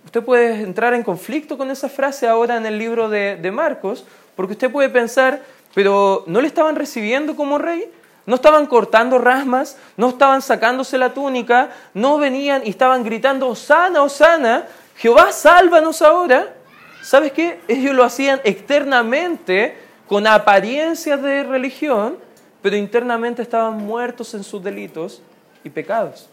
Usted 0.04 0.24
puede 0.24 0.60
entrar 0.62 0.92
en 0.92 1.04
conflicto 1.04 1.56
con 1.56 1.70
esa 1.70 1.88
frase 1.88 2.26
ahora 2.26 2.56
en 2.56 2.66
el 2.66 2.78
libro 2.78 3.08
de, 3.08 3.36
de 3.36 3.52
Marcos, 3.52 4.04
porque 4.34 4.54
usted 4.54 4.72
puede 4.72 4.88
pensar, 4.88 5.40
pero 5.72 6.24
¿no 6.26 6.40
le 6.40 6.48
estaban 6.48 6.74
recibiendo 6.74 7.36
como 7.36 7.58
rey? 7.58 7.88
¿No 8.26 8.34
estaban 8.34 8.66
cortando 8.66 9.18
rasmas? 9.18 9.78
¿No 9.96 10.08
estaban 10.08 10.42
sacándose 10.42 10.98
la 10.98 11.14
túnica? 11.14 11.70
¿No 11.94 12.18
venían 12.18 12.62
y 12.64 12.70
estaban 12.70 13.04
gritando, 13.04 13.48
Osana, 13.48 14.02
Osana, 14.02 14.66
Jehová, 14.96 15.30
sálvanos 15.30 16.02
ahora? 16.02 16.54
¿Sabes 17.02 17.30
qué? 17.30 17.60
Ellos 17.68 17.94
lo 17.94 18.02
hacían 18.02 18.40
externamente, 18.42 19.76
con 20.08 20.26
apariencias 20.26 21.20
de 21.22 21.42
religión, 21.42 22.16
pero 22.62 22.76
internamente 22.76 23.42
estaban 23.42 23.78
muertos 23.78 24.34
en 24.34 24.44
sus 24.44 24.62
delitos 24.62 25.22
y 25.62 25.70
pecados 25.70 26.28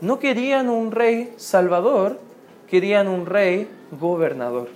no 0.00 0.18
querían 0.18 0.68
un 0.68 0.92
rey 0.92 1.32
salvador, 1.36 2.18
querían 2.68 3.08
un 3.08 3.26
rey 3.26 3.68
gobernador. 3.98 4.68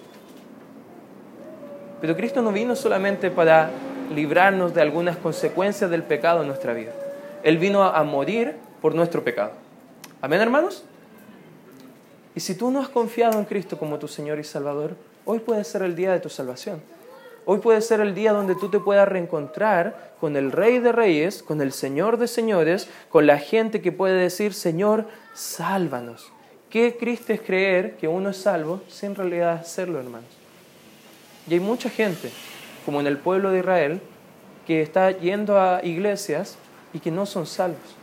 Pero 2.01 2.17
Cristo 2.17 2.41
no 2.41 2.53
vino 2.53 2.75
solamente 2.75 3.31
para 3.31 3.71
librarnos 4.15 4.75
de 4.75 4.81
algunas 4.81 5.17
consecuencias 5.19 5.91
del 5.91 6.03
pecado 6.03 6.41
en 6.41 6.49
nuestra 6.49 6.73
vida. 6.73 6.93
Él 7.43 7.59
vino 7.59 7.85
a 7.85 8.03
morir 8.03 8.57
por 8.81 8.95
nuestro 8.95 9.23
pecado. 9.23 9.53
Amén, 10.23 10.41
hermanos. 10.41 10.85
Y 12.35 12.41
si 12.41 12.55
tú 12.55 12.71
no 12.71 12.81
has 12.81 12.89
confiado 12.89 13.39
en 13.39 13.45
Cristo 13.45 13.79
como 13.79 13.99
tu 13.99 14.09
Señor 14.09 14.39
y 14.39 14.45
Salvador, 14.45 14.97
hoy 15.27 15.41
puede 15.41 15.65
ser 15.65 15.83
el 15.83 15.95
día 15.95 16.13
de 16.13 16.21
tu 16.21 16.31
salvación. 16.31 16.81
Hoy 17.53 17.59
puede 17.59 17.81
ser 17.81 17.99
el 17.99 18.15
día 18.15 18.33
donde 18.33 18.55
tú 18.55 18.69
te 18.69 18.79
puedas 18.79 19.09
reencontrar 19.09 20.13
con 20.21 20.37
el 20.37 20.53
Rey 20.53 20.79
de 20.79 20.93
Reyes, 20.93 21.43
con 21.43 21.61
el 21.61 21.73
Señor 21.73 22.17
de 22.17 22.29
Señores, 22.29 22.89
con 23.09 23.27
la 23.27 23.39
gente 23.41 23.81
que 23.81 23.91
puede 23.91 24.15
decir, 24.15 24.55
Señor, 24.55 25.09
sálvanos. 25.35 26.31
Qué 26.69 26.93
triste 26.93 27.33
es 27.33 27.41
creer 27.41 27.97
que 27.97 28.07
uno 28.07 28.31
es 28.31 28.37
salvo 28.37 28.83
sin 28.87 29.17
realidad 29.17 29.55
hacerlo, 29.55 29.99
hermanos. 29.99 30.31
Y 31.49 31.55
hay 31.55 31.59
mucha 31.59 31.91
gente, 31.91 32.31
como 32.87 33.01
en 33.01 33.09
el 33.09 33.19
pueblo 33.19 33.51
de 33.51 33.59
Israel, 33.59 34.01
que 34.65 34.81
está 34.81 35.11
yendo 35.11 35.61
a 35.61 35.85
iglesias 35.85 36.57
y 36.93 37.01
que 37.01 37.11
no 37.11 37.27
son 37.27 37.47
salvos. 37.47 37.97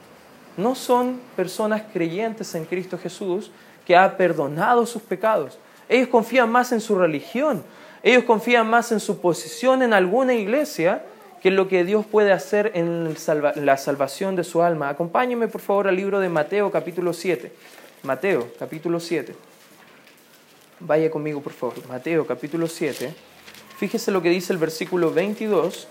No 0.57 0.75
son 0.75 1.21
personas 1.37 1.83
creyentes 1.93 2.53
en 2.53 2.65
Cristo 2.65 2.97
Jesús 2.97 3.49
que 3.85 3.95
ha 3.95 4.17
perdonado 4.17 4.85
sus 4.85 5.03
pecados. 5.03 5.57
Ellos 5.87 6.09
confían 6.09 6.51
más 6.51 6.73
en 6.73 6.81
su 6.81 6.95
religión, 6.95 7.63
ellos 8.03 8.23
confían 8.23 8.69
más 8.69 8.91
en 8.91 8.99
su 8.99 9.19
posición 9.19 9.81
en 9.81 9.93
alguna 9.93 10.33
iglesia 10.33 11.03
que 11.41 11.49
en 11.49 11.55
lo 11.55 11.67
que 11.67 11.83
Dios 11.83 12.05
puede 12.05 12.31
hacer 12.31 12.71
en 12.75 13.15
la 13.55 13.77
salvación 13.77 14.35
de 14.35 14.43
su 14.43 14.61
alma. 14.61 14.89
Acompáñenme 14.89 15.47
por 15.47 15.61
favor 15.61 15.87
al 15.87 15.95
libro 15.95 16.19
de 16.19 16.29
Mateo 16.29 16.71
capítulo 16.71 17.13
7. 17.13 17.51
Mateo 18.03 18.49
capítulo 18.57 18.99
7. 18.99 19.35
Vaya 20.79 21.09
conmigo 21.09 21.41
por 21.41 21.53
favor. 21.53 21.75
Mateo 21.87 22.25
capítulo 22.25 22.67
7. 22.67 23.13
Fíjese 23.77 24.11
lo 24.11 24.21
que 24.21 24.29
dice 24.29 24.53
el 24.53 24.59
versículo 24.59 25.11
22 25.11 25.87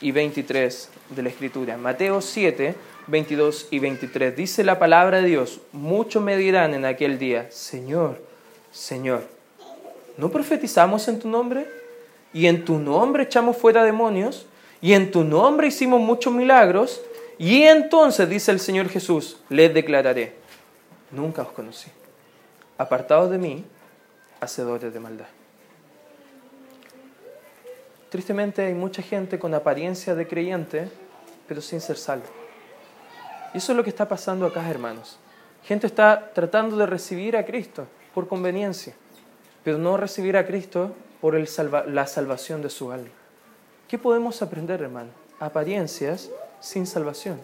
y 0.00 0.12
23 0.12 0.90
de 1.10 1.22
la 1.22 1.28
Escritura. 1.28 1.76
Mateo 1.76 2.20
7, 2.20 2.74
22 3.08 3.68
y 3.70 3.78
23. 3.80 4.36
Dice 4.36 4.62
la 4.62 4.78
palabra 4.78 5.20
de 5.20 5.28
Dios, 5.28 5.60
muchos 5.72 6.22
me 6.22 6.36
dirán 6.36 6.74
en 6.74 6.84
aquel 6.84 7.18
día, 7.18 7.48
Señor, 7.50 8.22
Señor 8.70 9.37
¿no 10.18 10.30
profetizamos 10.30 11.08
en 11.08 11.18
tu 11.18 11.28
nombre? 11.28 11.66
Y 12.34 12.46
en 12.46 12.64
tu 12.64 12.78
nombre 12.78 13.22
echamos 13.22 13.56
fuera 13.56 13.84
demonios, 13.84 14.46
y 14.82 14.92
en 14.92 15.10
tu 15.10 15.24
nombre 15.24 15.68
hicimos 15.68 16.00
muchos 16.00 16.32
milagros, 16.32 17.00
y 17.38 17.62
entonces, 17.62 18.28
dice 18.28 18.50
el 18.50 18.60
Señor 18.60 18.88
Jesús, 18.88 19.38
les 19.48 19.72
declararé, 19.72 20.34
nunca 21.12 21.42
os 21.42 21.52
conocí, 21.52 21.88
apartados 22.76 23.30
de 23.30 23.38
mí, 23.38 23.64
hacedores 24.40 24.92
de 24.92 25.00
maldad. 25.00 25.26
Tristemente 28.10 28.66
hay 28.66 28.74
mucha 28.74 29.02
gente 29.02 29.38
con 29.38 29.54
apariencia 29.54 30.14
de 30.14 30.26
creyente, 30.26 30.88
pero 31.46 31.60
sin 31.60 31.80
ser 31.80 31.96
salvo. 31.96 32.26
Y 33.54 33.58
eso 33.58 33.72
es 33.72 33.76
lo 33.76 33.84
que 33.84 33.90
está 33.90 34.08
pasando 34.08 34.46
acá, 34.46 34.68
hermanos. 34.68 35.18
Gente 35.64 35.86
está 35.86 36.32
tratando 36.34 36.76
de 36.76 36.86
recibir 36.86 37.36
a 37.36 37.44
Cristo 37.44 37.86
por 38.14 38.26
conveniencia 38.26 38.94
pero 39.68 39.76
no 39.76 39.98
recibir 39.98 40.34
a 40.38 40.46
Cristo 40.46 40.94
por 41.20 41.38
la 41.38 42.06
salvación 42.06 42.62
de 42.62 42.70
su 42.70 42.90
alma. 42.90 43.10
¿Qué 43.86 43.98
podemos 43.98 44.40
aprender, 44.40 44.80
hermano? 44.80 45.10
Apariencias 45.40 46.30
sin 46.58 46.86
salvación. 46.86 47.38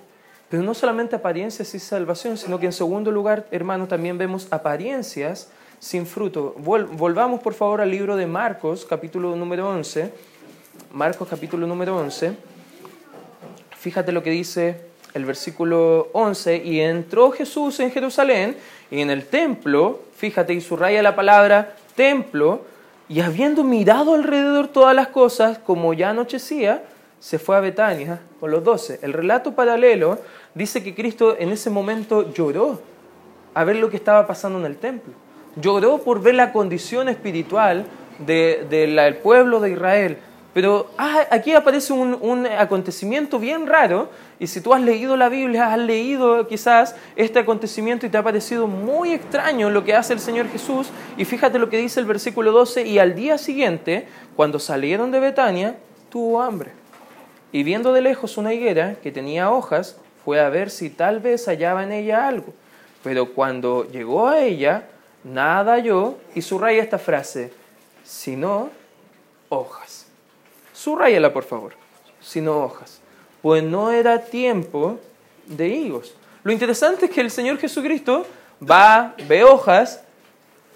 Pero 0.48 0.62
no 0.62 0.72
solamente 0.72 1.16
apariencias 1.16 1.74
y 1.74 1.78
salvación, 1.78 2.38
sino 2.38 2.58
que 2.58 2.64
en 2.64 2.72
segundo 2.72 3.10
lugar, 3.10 3.46
hermanos, 3.50 3.90
también 3.90 4.16
vemos 4.16 4.48
apariencias 4.50 5.50
sin 5.78 6.06
fruto. 6.06 6.54
volvamos 6.56 7.42
por 7.42 7.52
favor 7.52 7.82
al 7.82 7.90
libro 7.90 8.16
de 8.16 8.26
Marcos, 8.26 8.86
capítulo 8.86 9.36
número 9.36 9.68
11. 9.68 10.10
Marcos, 10.92 11.28
capítulo 11.28 11.66
número 11.66 11.94
11. 11.94 12.32
Fíjate 13.76 14.12
lo 14.12 14.22
que 14.22 14.30
dice 14.30 14.80
el 15.12 15.26
versículo 15.26 16.08
11. 16.14 16.56
Y 16.56 16.80
entró 16.80 17.32
Jesús 17.32 17.80
en 17.80 17.90
Jerusalén 17.90 18.56
y 18.90 19.02
en 19.02 19.10
el 19.10 19.26
templo, 19.26 20.04
fíjate, 20.16 20.54
y 20.54 20.62
subraya 20.62 21.02
la 21.02 21.14
palabra 21.14 21.76
templo, 21.94 22.62
y 23.08 23.20
habiendo 23.20 23.64
mirado 23.64 24.14
alrededor 24.14 24.68
todas 24.68 24.94
las 24.94 25.08
cosas, 25.08 25.58
como 25.58 25.92
ya 25.92 26.10
anochecía, 26.10 26.84
se 27.20 27.38
fue 27.38 27.56
a 27.56 27.60
Betania 27.60 28.20
con 28.40 28.50
los 28.50 28.62
doce. 28.64 28.98
El 29.02 29.12
relato 29.12 29.54
paralelo 29.54 30.18
dice 30.54 30.82
que 30.82 30.94
Cristo 30.94 31.36
en 31.38 31.50
ese 31.50 31.70
momento 31.70 32.32
lloró 32.32 32.80
a 33.54 33.64
ver 33.64 33.76
lo 33.76 33.88
que 33.88 33.96
estaba 33.96 34.26
pasando 34.26 34.58
en 34.58 34.66
el 34.66 34.76
templo. 34.76 35.12
Lloró 35.56 35.98
por 35.98 36.20
ver 36.20 36.34
la 36.34 36.52
condición 36.52 37.08
espiritual 37.08 37.86
del 38.18 39.16
pueblo 39.22 39.60
de 39.60 39.70
Israel. 39.70 40.18
Pero 40.54 40.86
ah, 40.96 41.26
aquí 41.30 41.52
aparece 41.52 41.92
un, 41.92 42.46
acontecimiento 42.46 43.40
bien 43.40 43.66
raro, 43.66 44.08
y 44.38 44.46
si 44.46 44.60
tú 44.60 44.72
has 44.72 44.80
leído 44.80 45.16
la 45.16 45.28
Biblia, 45.28 45.72
has 45.72 45.78
leído 45.80 46.46
quizás 46.46 46.94
este 47.16 47.40
acontecimiento 47.40 48.06
y 48.06 48.08
te 48.08 48.16
ha 48.16 48.22
parecido 48.22 48.68
muy 48.68 49.12
extraño 49.12 49.68
lo 49.68 49.84
que 49.84 49.94
hace 49.94 50.12
el 50.12 50.20
Señor 50.20 50.48
Jesús, 50.48 50.90
y 51.16 51.24
fíjate 51.24 51.58
lo 51.58 51.68
que 51.68 51.78
dice 51.78 51.98
el 51.98 52.06
versículo 52.06 52.52
12, 52.52 52.86
y 52.86 53.00
al 53.00 53.16
día 53.16 53.36
siguiente, 53.36 54.06
cuando 54.36 54.60
salieron 54.60 55.10
de 55.10 55.18
Betania, 55.18 55.76
tuvo 56.08 56.40
hambre. 56.40 56.70
Y 57.50 57.64
viendo 57.64 57.92
de 57.92 58.02
lejos 58.02 58.36
una 58.36 58.54
higuera 58.54 58.94
que 59.02 59.10
tenía 59.10 59.50
hojas, 59.50 59.96
fue 60.24 60.38
a 60.38 60.48
ver 60.50 60.70
si 60.70 60.88
tal 60.88 61.18
vez 61.18 61.46
hallaba 61.46 61.82
en 61.82 61.90
ella 61.90 62.28
algo. 62.28 62.54
Pero 63.02 63.34
cuando 63.34 63.90
llegó 63.90 64.28
a 64.28 64.38
ella, 64.38 64.84
nada 65.24 65.72
halló, 65.72 66.16
y 66.32 66.42
subraya 66.42 66.80
esta 66.80 66.98
frase, 66.98 67.52
sino 68.04 68.70
hojas. 68.70 68.83
Subrayala, 70.84 71.32
por 71.32 71.44
favor, 71.44 71.72
sino 72.20 72.62
hojas. 72.62 73.00
Pues 73.40 73.62
no 73.62 73.90
era 73.90 74.20
tiempo 74.20 75.00
de 75.46 75.68
higos. 75.68 76.14
Lo 76.42 76.52
interesante 76.52 77.06
es 77.06 77.10
que 77.10 77.22
el 77.22 77.30
Señor 77.30 77.56
Jesucristo 77.56 78.26
va, 78.62 79.14
ve 79.26 79.44
hojas 79.44 80.02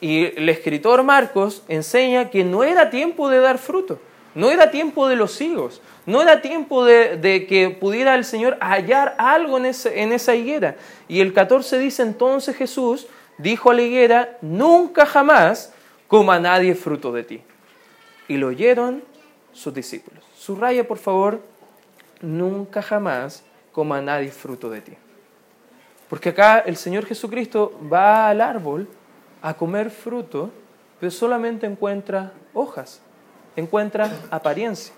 y 0.01 0.25
el 0.25 0.49
escritor 0.49 1.03
Marcos 1.03 1.63
enseña 1.69 2.31
que 2.31 2.43
no 2.43 2.65
era 2.65 2.89
tiempo 2.89 3.29
de 3.29 3.41
dar 3.41 3.59
fruto, 3.59 3.99
no 4.35 4.51
era 4.51 4.71
tiempo 4.71 5.09
de 5.09 5.17
los 5.17 5.39
higos, 5.43 5.83
no 6.07 6.23
era 6.23 6.41
tiempo 6.41 6.87
de, 6.87 7.47
que 7.47 7.69
pudiera 7.69 8.15
el 8.15 8.25
Señor 8.25 8.57
hallar 8.63 9.15
algo 9.19 9.59
en, 9.59 9.67
en 9.67 10.13
esa 10.15 10.35
higuera. 10.35 10.77
Y 11.07 11.21
el 11.21 11.35
14 11.35 11.79
dice 11.79 12.03
entonces 12.03 12.57
Jesús 12.57 13.09
dijo 13.37 13.71
a 13.71 13.75
la 13.75 13.83
higuera, 13.83 14.39
nunca 14.41 15.05
jamás 15.05 15.75
coma 16.07 16.41
nadie 16.41 16.75
fruto 16.75 17.13
de 17.13 17.25
ti. 17.25 17.43
Y 18.27 18.39
lo 18.39 18.47
oyeron 18.47 19.03
sus 19.59 19.75
discípulos. 19.75 20.23
Subraya, 20.37 20.87
por 20.87 20.99
favor, 20.99 21.43
nunca 22.21 22.81
jamás 22.81 23.43
coma 23.73 24.01
nadie 24.01 24.31
fruto 24.31 24.71
de 24.71 24.81
ti. 24.81 24.93
Porque 26.09 26.31
acá 26.31 26.61
el 26.61 26.77
Señor 26.77 27.05
Jesucristo 27.05 27.79
va 27.93 28.29
al 28.29 28.41
árbol 28.41 28.89
a 29.43 29.55
comer 29.55 29.91
fruto, 29.91 30.51
pero 31.01 31.11
solamente 31.11 31.67
encuentra 31.67 32.33
hojas, 32.55 33.03
encuentra 33.57 34.11
apariencia. 34.31 34.95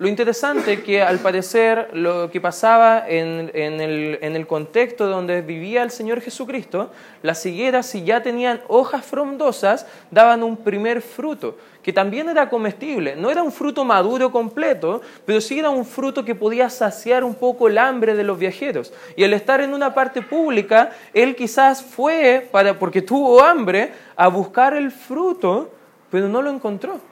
Lo 0.00 0.08
interesante 0.08 0.82
que 0.82 1.02
al 1.02 1.18
parecer 1.18 1.90
lo 1.92 2.30
que 2.30 2.40
pasaba 2.40 3.06
en, 3.06 3.50
el, 3.52 4.18
en, 4.22 4.34
el, 4.34 4.46
contexto 4.46 5.06
donde 5.06 5.42
vivía 5.42 5.82
el 5.82 5.90
Señor 5.90 6.22
Jesucristo, 6.22 6.90
las 7.20 7.44
higueras 7.44 7.84
si 7.84 8.02
ya 8.02 8.22
tenían 8.22 8.62
hojas 8.68 9.04
frondosas, 9.04 9.86
daban 10.10 10.42
un 10.42 10.56
primer 10.56 11.02
fruto, 11.02 11.58
que 11.82 11.92
también 11.92 12.30
era 12.30 12.48
comestible. 12.48 13.14
No 13.14 13.30
era 13.30 13.42
un 13.42 13.52
fruto 13.52 13.84
maduro 13.84 14.32
completo, 14.32 15.02
pero 15.26 15.38
sí 15.38 15.58
era 15.58 15.68
un 15.68 15.84
fruto 15.84 16.24
que 16.24 16.34
podía 16.34 16.70
saciar 16.70 17.22
un 17.22 17.34
poco 17.34 17.68
el 17.68 17.76
hambre 17.76 18.14
de 18.14 18.24
los 18.24 18.38
viajeros. 18.38 18.94
Y 19.16 19.24
al 19.24 19.34
estar 19.34 19.60
en 19.60 19.74
una 19.74 19.92
parte 19.92 20.22
pública, 20.22 20.92
él 21.12 21.36
quizás 21.36 21.82
fue, 21.82 22.48
para, 22.50 22.78
porque 22.78 23.02
tuvo 23.02 23.42
hambre, 23.42 23.92
a 24.16 24.28
buscar 24.28 24.72
el 24.72 24.92
fruto, 24.92 25.70
pero 26.10 26.26
no 26.26 26.40
lo 26.40 26.48
encontró. 26.48 27.09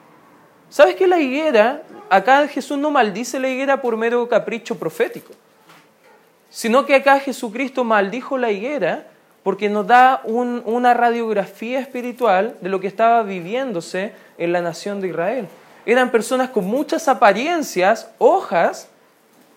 ¿Sabes 0.69 0.95
que 0.95 1.07
la 1.07 1.19
higuera, 1.19 1.81
acá 2.09 2.47
Jesús 2.47 2.77
no 2.77 2.91
maldice 2.91 3.39
la 3.39 3.49
higuera 3.49 3.81
por 3.81 3.97
mero 3.97 4.27
capricho 4.29 4.77
profético, 4.77 5.33
sino 6.49 6.85
que 6.85 6.95
acá 6.95 7.19
Jesucristo 7.19 7.83
maldijo 7.83 8.37
la 8.37 8.51
higuera 8.51 9.07
porque 9.43 9.69
nos 9.69 9.87
da 9.87 10.21
una 10.25 10.93
radiografía 10.93 11.79
espiritual 11.79 12.55
de 12.61 12.69
lo 12.69 12.79
que 12.79 12.87
estaba 12.87 13.23
viviéndose 13.23 14.13
en 14.37 14.51
la 14.51 14.61
nación 14.61 15.01
de 15.01 15.07
Israel. 15.07 15.47
Eran 15.85 16.11
personas 16.11 16.49
con 16.49 16.65
muchas 16.65 17.07
apariencias, 17.07 18.11
hojas, 18.17 18.89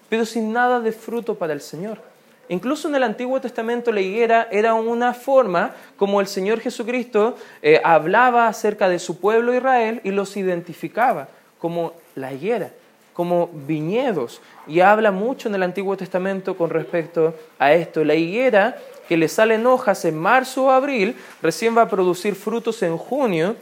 pero 0.08 0.24
sin 0.24 0.52
nada 0.52 0.80
de 0.80 0.92
fruto 0.92 1.34
para 1.34 1.52
el 1.52 1.60
Señor. 1.60 2.11
Incluso 2.48 2.88
en 2.88 2.94
el 2.94 3.02
Antiguo 3.02 3.40
Testamento 3.40 3.92
la 3.92 4.00
higuera 4.00 4.48
era 4.50 4.74
una 4.74 5.14
forma 5.14 5.74
como 5.96 6.20
el 6.20 6.26
Señor 6.26 6.60
Jesucristo 6.60 7.36
eh, 7.62 7.80
hablaba 7.82 8.48
acerca 8.48 8.88
de 8.88 8.98
su 8.98 9.20
pueblo 9.20 9.54
Israel 9.54 10.00
y 10.04 10.10
los 10.10 10.36
identificaba 10.36 11.28
como 11.58 11.94
la 12.16 12.32
higuera, 12.32 12.70
como 13.14 13.48
viñedos. 13.52 14.40
Y 14.66 14.80
habla 14.80 15.12
mucho 15.12 15.48
en 15.48 15.54
el 15.54 15.62
Antiguo 15.62 15.96
Testamento 15.96 16.56
con 16.56 16.70
respecto 16.70 17.34
a 17.58 17.72
esto. 17.72 18.04
La 18.04 18.14
higuera 18.14 18.76
que 19.08 19.16
le 19.16 19.28
salen 19.28 19.66
hojas 19.66 20.04
en 20.04 20.18
marzo 20.18 20.64
o 20.64 20.70
abril, 20.70 21.16
recién 21.40 21.76
va 21.76 21.82
a 21.82 21.88
producir 21.88 22.34
frutos 22.34 22.82
en 22.82 22.96
junio, 22.96 23.56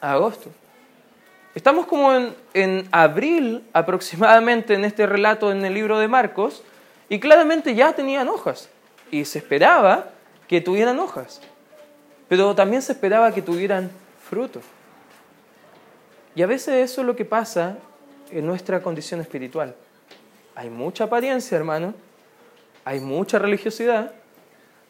agosto. 0.00 0.50
Estamos 1.54 1.86
como 1.86 2.12
en 2.54 2.88
abril 2.92 3.64
aproximadamente 3.72 4.74
en 4.74 4.84
este 4.84 5.06
relato 5.06 5.50
en 5.50 5.64
el 5.64 5.74
libro 5.74 5.98
de 5.98 6.06
Marcos, 6.06 6.62
y 7.08 7.18
claramente 7.20 7.74
ya 7.74 7.92
tenían 7.92 8.28
hojas. 8.28 8.68
Y 9.10 9.24
se 9.24 9.38
esperaba 9.38 10.10
que 10.46 10.60
tuvieran 10.60 10.98
hojas. 10.98 11.40
Pero 12.28 12.54
también 12.54 12.82
se 12.82 12.92
esperaba 12.92 13.32
que 13.32 13.40
tuvieran 13.40 13.90
fruto. 14.28 14.60
Y 16.34 16.42
a 16.42 16.46
veces 16.46 16.90
eso 16.90 17.00
es 17.00 17.06
lo 17.06 17.16
que 17.16 17.24
pasa 17.24 17.78
en 18.30 18.46
nuestra 18.46 18.82
condición 18.82 19.20
espiritual. 19.20 19.74
Hay 20.54 20.68
mucha 20.68 21.04
apariencia, 21.04 21.56
hermano. 21.56 21.94
Hay 22.84 23.00
mucha 23.00 23.38
religiosidad. 23.38 24.12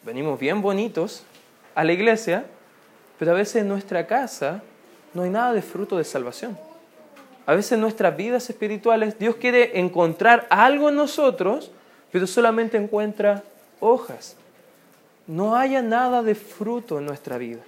Venimos 0.03 0.39
bien 0.39 0.61
bonitos 0.61 1.23
a 1.75 1.83
la 1.83 1.93
iglesia. 1.93 2.45
Pero 3.17 3.31
a 3.31 3.35
veces 3.35 3.57
en 3.61 3.69
nuestra 3.69 4.05
casa 4.07 4.61
no 5.13 5.23
hay 5.23 5.29
nada 5.29 5.53
de 5.53 5.61
fruto 5.61 5.97
de 5.97 6.03
salvación. 6.03 6.57
A 7.45 7.55
veces 7.55 7.71
en 7.73 7.81
nuestras 7.81 8.15
vidas 8.15 8.49
espirituales 8.49 9.17
Dios 9.17 9.37
quiere 9.37 9.79
encontrar 9.79 10.45
algo 10.49 10.89
en 10.89 10.95
nosotros 10.95 11.71
pero 12.11 12.27
solamente 12.27 12.77
encuentra 12.77 13.43
hojas. 13.79 14.35
No 15.27 15.55
haya 15.55 15.81
nada 15.81 16.23
de 16.23 16.35
fruto 16.35 16.99
en 16.99 17.05
nuestra 17.05 17.37
vida. 17.37 17.61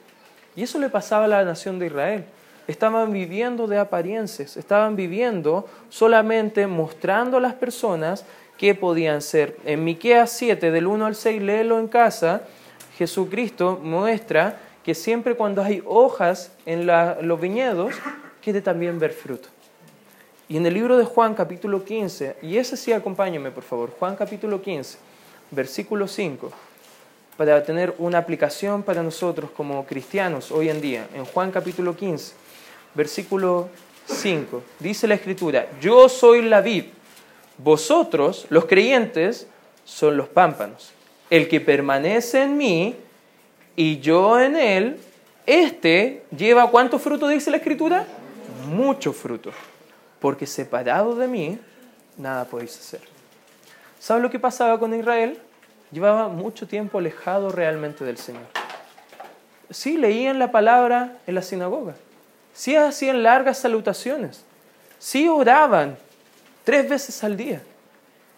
Y 0.55 0.63
eso 0.63 0.79
le 0.79 0.89
pasaba 0.89 1.25
a 1.25 1.27
la 1.27 1.45
nación 1.45 1.79
de 1.79 1.87
Israel. 1.87 2.25
Estaban 2.67 3.11
viviendo 3.11 3.67
de 3.67 3.77
apariencias, 3.77 4.57
estaban 4.57 4.95
viviendo 4.95 5.67
solamente 5.89 6.67
mostrando 6.67 7.37
a 7.37 7.41
las 7.41 7.53
personas 7.53 8.25
qué 8.57 8.75
podían 8.75 9.21
ser. 9.21 9.57
En 9.65 9.83
Miqueas 9.83 10.31
7, 10.31 10.71
del 10.71 10.87
1 10.87 11.05
al 11.05 11.15
6, 11.15 11.41
léelo 11.41 11.79
en 11.79 11.87
casa, 11.87 12.43
Jesucristo 12.97 13.79
muestra 13.81 14.57
que 14.83 14.95
siempre 14.95 15.35
cuando 15.35 15.63
hay 15.63 15.83
hojas 15.85 16.51
en 16.65 16.87
los 16.87 17.41
viñedos, 17.41 17.95
quiere 18.41 18.61
también 18.61 18.99
ver 18.99 19.11
fruto. 19.11 19.49
Y 20.51 20.57
en 20.57 20.65
el 20.65 20.73
libro 20.73 20.97
de 20.97 21.05
Juan 21.05 21.33
capítulo 21.33 21.85
15, 21.85 22.35
y 22.41 22.57
ese 22.57 22.75
sí 22.75 22.91
acompáñame 22.91 23.51
por 23.51 23.63
favor, 23.63 23.95
Juan 23.97 24.17
capítulo 24.17 24.61
15, 24.61 24.97
versículo 25.49 26.09
5, 26.09 26.51
para 27.37 27.63
tener 27.63 27.95
una 27.99 28.17
aplicación 28.17 28.83
para 28.83 29.01
nosotros 29.01 29.49
como 29.51 29.85
cristianos 29.85 30.51
hoy 30.51 30.67
en 30.67 30.81
día. 30.81 31.07
En 31.15 31.23
Juan 31.23 31.51
capítulo 31.51 31.95
15, 31.95 32.33
versículo 32.93 33.69
5, 34.07 34.61
dice 34.79 35.07
la 35.07 35.15
escritura, 35.15 35.69
yo 35.79 36.09
soy 36.09 36.41
la 36.41 36.59
vid, 36.59 36.83
vosotros, 37.57 38.45
los 38.49 38.65
creyentes, 38.65 39.47
son 39.85 40.17
los 40.17 40.27
pámpanos. 40.27 40.91
El 41.29 41.47
que 41.47 41.61
permanece 41.61 42.43
en 42.43 42.57
mí 42.57 42.97
y 43.77 44.01
yo 44.01 44.37
en 44.37 44.57
él, 44.57 44.99
este 45.45 46.23
lleva 46.35 46.69
cuánto 46.69 46.99
fruto 46.99 47.29
dice 47.29 47.51
la 47.51 47.55
escritura? 47.55 48.05
Mucho 48.67 49.13
fruto 49.13 49.53
porque 50.21 50.45
separado 50.45 51.15
de 51.15 51.27
mí, 51.27 51.59
nada 52.15 52.45
podéis 52.45 52.77
hacer. 52.77 53.01
¿Sabes 53.99 54.23
lo 54.23 54.29
que 54.29 54.39
pasaba 54.39 54.79
con 54.79 54.93
Israel? 54.93 55.37
Llevaba 55.91 56.29
mucho 56.29 56.67
tiempo 56.67 56.99
alejado 56.99 57.49
realmente 57.49 58.05
del 58.05 58.17
Señor. 58.17 58.45
Sí, 59.71 59.97
leían 59.97 60.39
la 60.39 60.51
palabra 60.51 61.17
en 61.25 61.35
la 61.35 61.41
sinagoga. 61.41 61.95
Sí 62.53 62.75
hacían 62.75 63.23
largas 63.23 63.57
salutaciones. 63.57 64.43
Sí 64.99 65.27
oraban 65.27 65.97
tres 66.63 66.87
veces 66.87 67.23
al 67.23 67.35
día. 67.35 67.61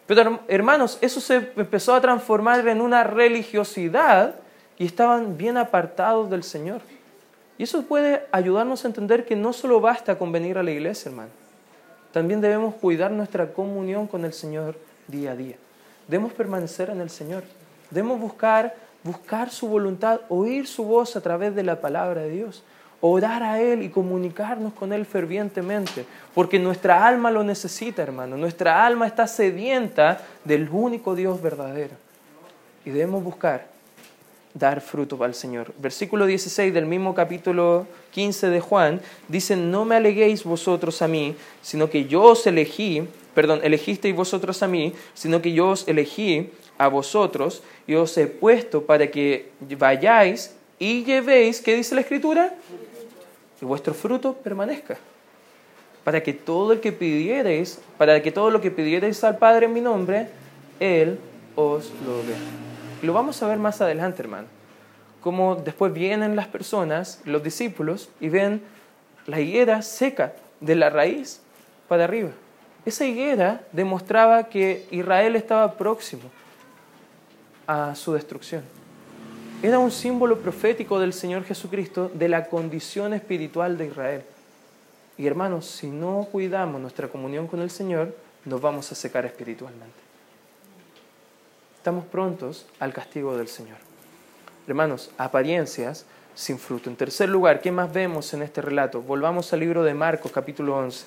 Pero 0.08 0.40
hermanos, 0.48 0.98
eso 1.02 1.20
se 1.20 1.52
empezó 1.56 1.96
a 1.96 2.02
transformar 2.02 2.66
en 2.68 2.82
una 2.82 3.04
religiosidad 3.04 4.36
y 4.78 4.86
estaban 4.86 5.38
bien 5.38 5.58
apartados 5.58 6.30
del 6.30 6.44
Señor. 6.44 6.82
Y 7.58 7.64
eso 7.64 7.84
puede 7.84 8.26
ayudarnos 8.32 8.86
a 8.86 8.88
entender 8.88 9.26
que 9.26 9.36
no 9.36 9.52
solo 9.52 9.82
basta 9.82 10.18
con 10.18 10.32
venir 10.32 10.58
a 10.58 10.64
la 10.64 10.72
iglesia, 10.72 11.10
hermano. 11.10 11.43
También 12.14 12.40
debemos 12.40 12.76
cuidar 12.76 13.12
nuestra 13.12 13.52
comunión 13.52 14.08
con 14.08 14.24
el 14.24 14.32
Señor 14.32 14.76
día 15.08 15.32
a 15.32 15.36
día. 15.36 15.58
Debemos 16.08 16.32
permanecer 16.32 16.90
en 16.90 17.02
el 17.02 17.10
Señor. 17.10 17.44
Debemos 17.90 18.22
buscar, 18.22 18.74
buscar 19.04 19.50
su 19.50 19.68
voluntad, 19.68 20.22
oír 20.30 20.68
su 20.68 20.86
voz 20.86 21.18
a 21.18 21.22
través 21.22 21.54
de 21.54 21.64
la 21.64 21.82
palabra 21.82 22.22
de 22.22 22.30
Dios 22.30 22.64
orar 23.06 23.44
a 23.44 23.60
Él 23.60 23.84
y 23.84 23.90
comunicarnos 23.90 24.72
con 24.72 24.94
Él 24.94 25.06
fervientemente, 25.06 26.06
porque 26.34 26.58
nuestra 26.58 27.06
alma 27.06 27.32
lo 27.32 27.44
necesita, 27.44 28.02
hermano. 28.02 28.38
Nuestra 28.38 28.86
alma 28.86 29.06
está 29.08 29.28
sedienta 29.28 30.22
del 30.46 30.70
único 30.70 31.14
Dios 31.14 31.42
verdadero. 31.42 31.96
Y 32.86 32.92
debemos 32.92 33.22
buscar 33.22 33.73
dar 34.54 34.82
fruto 34.82 35.22
al 35.24 35.34
Señor. 35.34 35.74
Versículo 35.80 36.26
16 36.26 36.74
del 36.74 36.86
mismo 36.86 37.16
capítulo 37.16 37.88
15 38.12 38.50
de 38.50 38.60
Juan 38.60 39.02
dice, 39.28 39.56
no 39.56 39.86
me 39.86 39.96
aleguéis 39.96 40.44
vosotros 40.44 41.02
a 41.02 41.08
mí, 41.08 41.36
sino 41.62 41.90
que 41.90 42.06
yo 42.06 42.24
os 42.24 42.46
elegí, 42.46 43.04
perdón, 43.34 43.62
elegisteis 43.64 44.16
vosotros 44.16 44.62
a 44.64 44.68
mí, 44.68 44.94
sino 45.14 45.42
que 45.42 45.54
yo 45.54 45.70
os 45.70 45.88
elegí 45.88 46.52
a 46.78 46.88
vosotros 46.88 47.64
y 47.88 47.96
os 47.96 48.18
he 48.18 48.28
puesto 48.28 48.86
para 48.86 49.08
que 49.10 49.50
vayáis 49.78 50.56
y 50.80 51.04
llevéis, 51.04 51.62
¿qué 51.62 51.76
dice 51.76 51.96
la 51.96 52.02
Escritura? 52.02 52.56
y 53.64 53.66
vuestro 53.66 53.94
fruto 53.94 54.34
permanezca. 54.34 54.98
Para 56.04 56.22
que 56.22 56.34
todo 56.34 56.74
el 56.74 56.82
que 56.82 56.92
pidiereis, 56.92 57.80
para 57.98 58.22
que 58.22 58.32
todo 58.32 58.52
lo 58.52 58.60
que 58.60 58.70
pidiereis 58.70 59.24
al 59.24 59.38
Padre 59.38 59.68
en 59.68 59.74
mi 59.74 59.80
nombre, 59.80 60.28
Él 60.82 61.18
os 61.56 61.90
lo 62.06 62.18
dé. 62.18 62.73
Lo 63.04 63.14
vamos 63.14 63.44
a 63.44 63.48
ver 63.48 63.60
más 63.60 63.80
adelante, 63.82 64.24
hermano. 64.24 64.48
Como 65.22 65.56
después 65.56 65.94
vienen 65.94 66.36
las 66.36 66.48
personas, 66.48 67.22
los 67.26 67.44
discípulos, 67.44 68.10
y 68.20 68.30
ven 68.30 68.64
la 69.28 69.40
higuera 69.40 69.84
seca 69.84 70.34
de 70.60 70.76
la 70.76 70.90
raíz 70.90 71.42
para 71.88 72.06
arriba. 72.06 72.32
Esa 72.86 73.06
higuera 73.06 73.62
demostraba 73.72 74.46
que 74.46 74.88
Israel 74.90 75.36
estaba 75.36 75.74
próximo 75.74 76.24
a 77.68 77.94
su 77.94 78.14
destrucción 78.14 78.64
era 79.64 79.80
un 79.80 79.92
símbolo 79.92 80.40
profético 80.40 81.00
del 81.00 81.14
Señor 81.14 81.46
Jesucristo 81.46 82.12
de 82.14 82.28
la 82.28 82.48
condición 82.48 83.14
espiritual 83.14 83.78
de 83.78 83.86
Israel. 83.88 84.24
Y 85.18 85.26
hermanos, 85.26 85.66
si 85.66 85.88
no 85.88 86.28
cuidamos 86.30 86.82
nuestra 86.82 87.08
comunión 87.08 87.48
con 87.48 87.62
el 87.62 87.72
Señor, 87.72 88.14
nos 88.44 88.60
vamos 88.60 88.92
a 88.92 88.96
secar 88.96 89.26
espiritualmente. 89.26 89.96
Estamos 91.84 92.06
prontos 92.06 92.66
al 92.80 92.94
castigo 92.94 93.36
del 93.36 93.50
Señor. 93.50 93.76
Hermanos, 94.70 95.12
apariencias 95.18 96.06
sin 96.34 96.58
fruto. 96.58 96.90
En 96.90 96.96
tercer 96.96 97.28
lugar, 97.28 97.60
¿qué 97.60 97.74
más 97.74 97.92
vemos 97.92 98.34
en 98.34 98.42
este 98.42 98.62
relato? 98.62 99.02
Volvamos 99.02 99.52
al 99.52 99.60
libro 99.60 99.84
de 99.84 99.94
Marcos, 99.94 100.32
capítulo 100.32 100.78
11, 100.78 101.06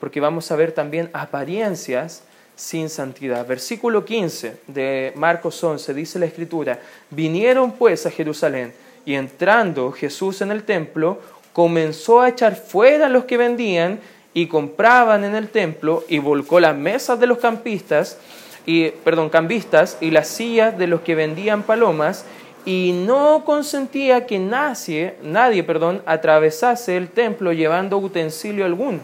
porque 0.00 0.18
vamos 0.18 0.50
a 0.50 0.56
ver 0.56 0.72
también 0.72 1.10
apariencias 1.12 2.24
sin 2.56 2.88
santidad. 2.88 3.46
Versículo 3.46 4.04
15 4.04 4.62
de 4.66 5.12
Marcos 5.14 5.62
11 5.62 5.94
dice 5.94 6.18
la 6.18 6.26
escritura, 6.26 6.80
vinieron 7.08 7.70
pues 7.70 8.04
a 8.04 8.10
Jerusalén 8.10 8.74
y 9.04 9.14
entrando 9.14 9.92
Jesús 9.92 10.40
en 10.40 10.50
el 10.50 10.64
templo, 10.64 11.20
comenzó 11.52 12.20
a 12.20 12.30
echar 12.30 12.56
fuera 12.56 13.06
a 13.06 13.10
los 13.10 13.26
que 13.26 13.36
vendían 13.36 14.00
y 14.34 14.48
compraban 14.48 15.22
en 15.22 15.36
el 15.36 15.50
templo 15.50 16.02
y 16.08 16.18
volcó 16.18 16.58
las 16.58 16.76
mesas 16.76 17.20
de 17.20 17.28
los 17.28 17.38
campistas 17.38 18.18
y 18.66 18.90
perdón, 18.90 19.30
cambistas 19.30 19.96
y 20.00 20.10
las 20.10 20.28
sillas 20.28 20.76
de 20.76 20.88
los 20.88 21.00
que 21.00 21.14
vendían 21.14 21.62
palomas 21.62 22.26
y 22.64 22.92
no 23.06 23.44
consentía 23.44 24.26
que 24.26 24.40
nadie, 24.40 25.14
nadie, 25.22 25.62
perdón, 25.62 26.02
atravesase 26.04 26.96
el 26.96 27.08
templo 27.08 27.52
llevando 27.52 27.96
utensilio 27.96 28.64
alguno. 28.64 28.98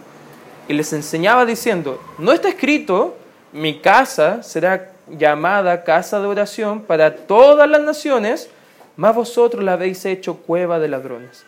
Y 0.69 0.75
les 0.75 0.93
enseñaba 0.93 1.47
diciendo, 1.47 2.01
no 2.19 2.33
está 2.33 2.49
escrito 2.49 3.17
mi 3.53 3.81
casa 3.81 4.43
será 4.43 4.93
llamada 5.09 5.85
casa 5.85 6.21
de 6.21 6.27
oración 6.27 6.81
para 6.83 7.15
todas 7.15 7.69
las 7.69 7.83
naciones, 7.83 8.49
mas 8.97 9.15
vosotros 9.15 9.63
la 9.63 9.75
habéis 9.75 10.05
hecho 10.07 10.39
cueva 10.39 10.79
de 10.79 10.89
ladrones. 10.89 11.45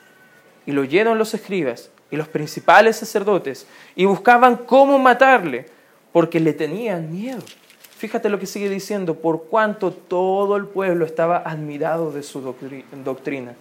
Y 0.67 0.73
lo 0.73 0.83
oyeron 0.83 1.19
los 1.19 1.33
escribas 1.35 1.91
y 2.11 2.17
los 2.17 2.29
principales 2.29 2.97
sacerdotes 2.97 3.67
y 3.97 4.05
buscaban 4.05 4.57
cómo 4.57 4.99
matarle, 4.99 5.67
porque 6.13 6.41
le 6.41 6.53
tenían 6.53 7.11
miedo. 7.11 7.43
Fíjate 8.05 8.29
lo 8.29 8.39
que 8.39 8.45
sigue 8.45 8.69
diciendo, 8.69 9.15
por 9.15 9.45
cuanto 9.45 9.91
todo 9.91 10.59
el 10.59 10.67
pueblo 10.67 11.07
estaba 11.07 11.39
admirado 11.39 12.13
de 12.13 12.23
su 12.23 12.43
doctrina. 12.43 13.55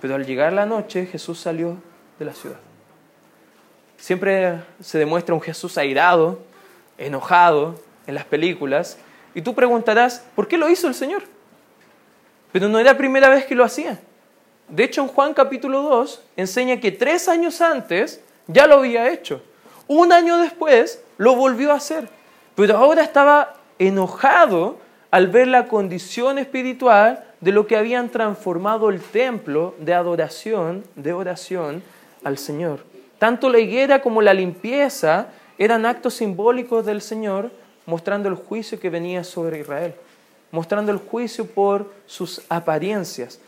Pero 0.00 0.14
al 0.14 0.24
llegar 0.24 0.52
la 0.52 0.66
noche 0.66 1.06
Jesús 1.06 1.40
salió 1.40 1.78
de 2.16 2.24
la 2.24 2.32
ciudad. 2.32 2.60
Siempre 3.96 4.60
se 4.80 4.98
demuestra 4.98 5.34
un 5.34 5.40
Jesús 5.40 5.76
airado, 5.78 6.38
enojado, 6.96 7.74
en 8.06 8.14
las 8.14 8.24
películas, 8.24 8.98
y 9.34 9.42
tú 9.42 9.52
preguntarás, 9.56 10.24
¿por 10.36 10.46
qué 10.46 10.56
lo 10.56 10.68
hizo 10.68 10.86
el 10.86 10.94
Señor? 10.94 11.24
Pero 12.52 12.68
no 12.68 12.78
era 12.78 12.92
la 12.92 12.98
primera 12.98 13.28
vez 13.28 13.46
que 13.46 13.56
lo 13.56 13.64
hacía. 13.64 13.98
De 14.68 14.84
hecho, 14.84 15.02
en 15.02 15.08
Juan 15.08 15.34
capítulo 15.34 15.82
2 15.82 16.22
enseña 16.36 16.78
que 16.78 16.92
tres 16.92 17.26
años 17.26 17.60
antes 17.60 18.22
ya 18.46 18.68
lo 18.68 18.76
había 18.76 19.10
hecho. 19.10 19.42
Un 19.88 20.12
año 20.12 20.38
después 20.38 21.02
lo 21.16 21.34
volvió 21.34 21.72
a 21.72 21.78
hacer. 21.78 22.08
Pero 22.54 22.76
ahora 22.76 23.02
estaba 23.02 23.57
enojado 23.78 24.78
al 25.10 25.28
ver 25.28 25.48
la 25.48 25.68
condición 25.68 26.38
espiritual 26.38 27.24
de 27.40 27.52
lo 27.52 27.66
que 27.66 27.76
habían 27.76 28.08
transformado 28.08 28.90
el 28.90 29.00
templo 29.00 29.74
de 29.78 29.94
adoración, 29.94 30.84
de 30.96 31.12
oración 31.12 31.82
al 32.24 32.38
Señor. 32.38 32.80
Tanto 33.18 33.48
la 33.48 33.58
higuera 33.58 34.02
como 34.02 34.22
la 34.22 34.34
limpieza 34.34 35.28
eran 35.56 35.86
actos 35.86 36.14
simbólicos 36.14 36.84
del 36.86 37.00
Señor 37.00 37.50
mostrando 37.86 38.28
el 38.28 38.34
juicio 38.34 38.78
que 38.78 38.90
venía 38.90 39.24
sobre 39.24 39.60
Israel, 39.60 39.94
mostrando 40.50 40.92
el 40.92 40.98
juicio 40.98 41.46
por 41.46 41.90
sus 42.06 42.42
apariencias. 42.48 43.40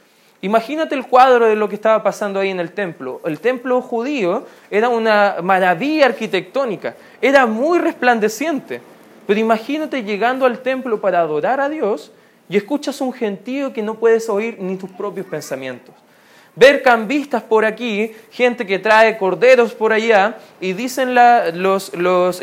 Imagínate 0.43 0.95
el 0.95 1.07
cuadro 1.07 1.47
de 1.47 1.57
lo 1.57 1.69
que 1.69 1.75
estaba 1.75 2.03
pasando 2.03 2.41
ahí 2.41 2.49
en 2.49 2.61
el 2.61 2.73
templo. 2.73 3.21
El 3.25 3.41
templo 3.41 3.83
judío 3.83 4.47
era 4.71 4.89
una 4.89 5.37
maravilla 5.43 6.07
arquitectónica, 6.07 6.97
era 7.21 7.45
muy 7.45 7.79
resplandeciente. 7.79 8.81
Pero 9.31 9.39
imagínate 9.39 10.03
llegando 10.03 10.45
al 10.45 10.59
templo 10.59 11.01
para 11.01 11.21
adorar 11.21 11.61
a 11.61 11.69
Dios 11.69 12.11
y 12.49 12.57
escuchas 12.57 13.01
un 13.01 13.13
gentío 13.13 13.73
que 13.73 13.81
no 13.81 13.95
puedes 13.95 14.29
oír 14.29 14.57
ni 14.59 14.75
tus 14.75 14.91
propios 14.91 15.25
pensamientos 15.25 15.95
ver 16.57 16.83
cambistas 16.83 17.41
por 17.45 17.65
aquí, 17.65 18.13
gente 18.33 18.67
que 18.67 18.81
trae 18.81 19.17
corderos 19.19 19.73
por 19.73 19.93
allá, 19.93 20.39
y 20.61 20.73
dicen 20.73 21.15
los, 21.15 21.93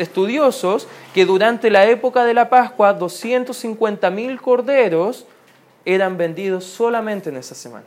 estudiosos 0.00 0.88
que 1.12 1.26
durante 1.26 1.68
la 1.68 1.84
época 1.84 2.24
de 2.24 2.32
la 2.32 2.48
Pascua 2.48 2.94
250 2.94 4.08
mil 4.08 4.40
corderos 4.40 5.26
eran 5.84 6.16
vendidos 6.16 6.64
solamente 6.64 7.28
en 7.28 7.36
esa 7.36 7.54
semana. 7.54 7.84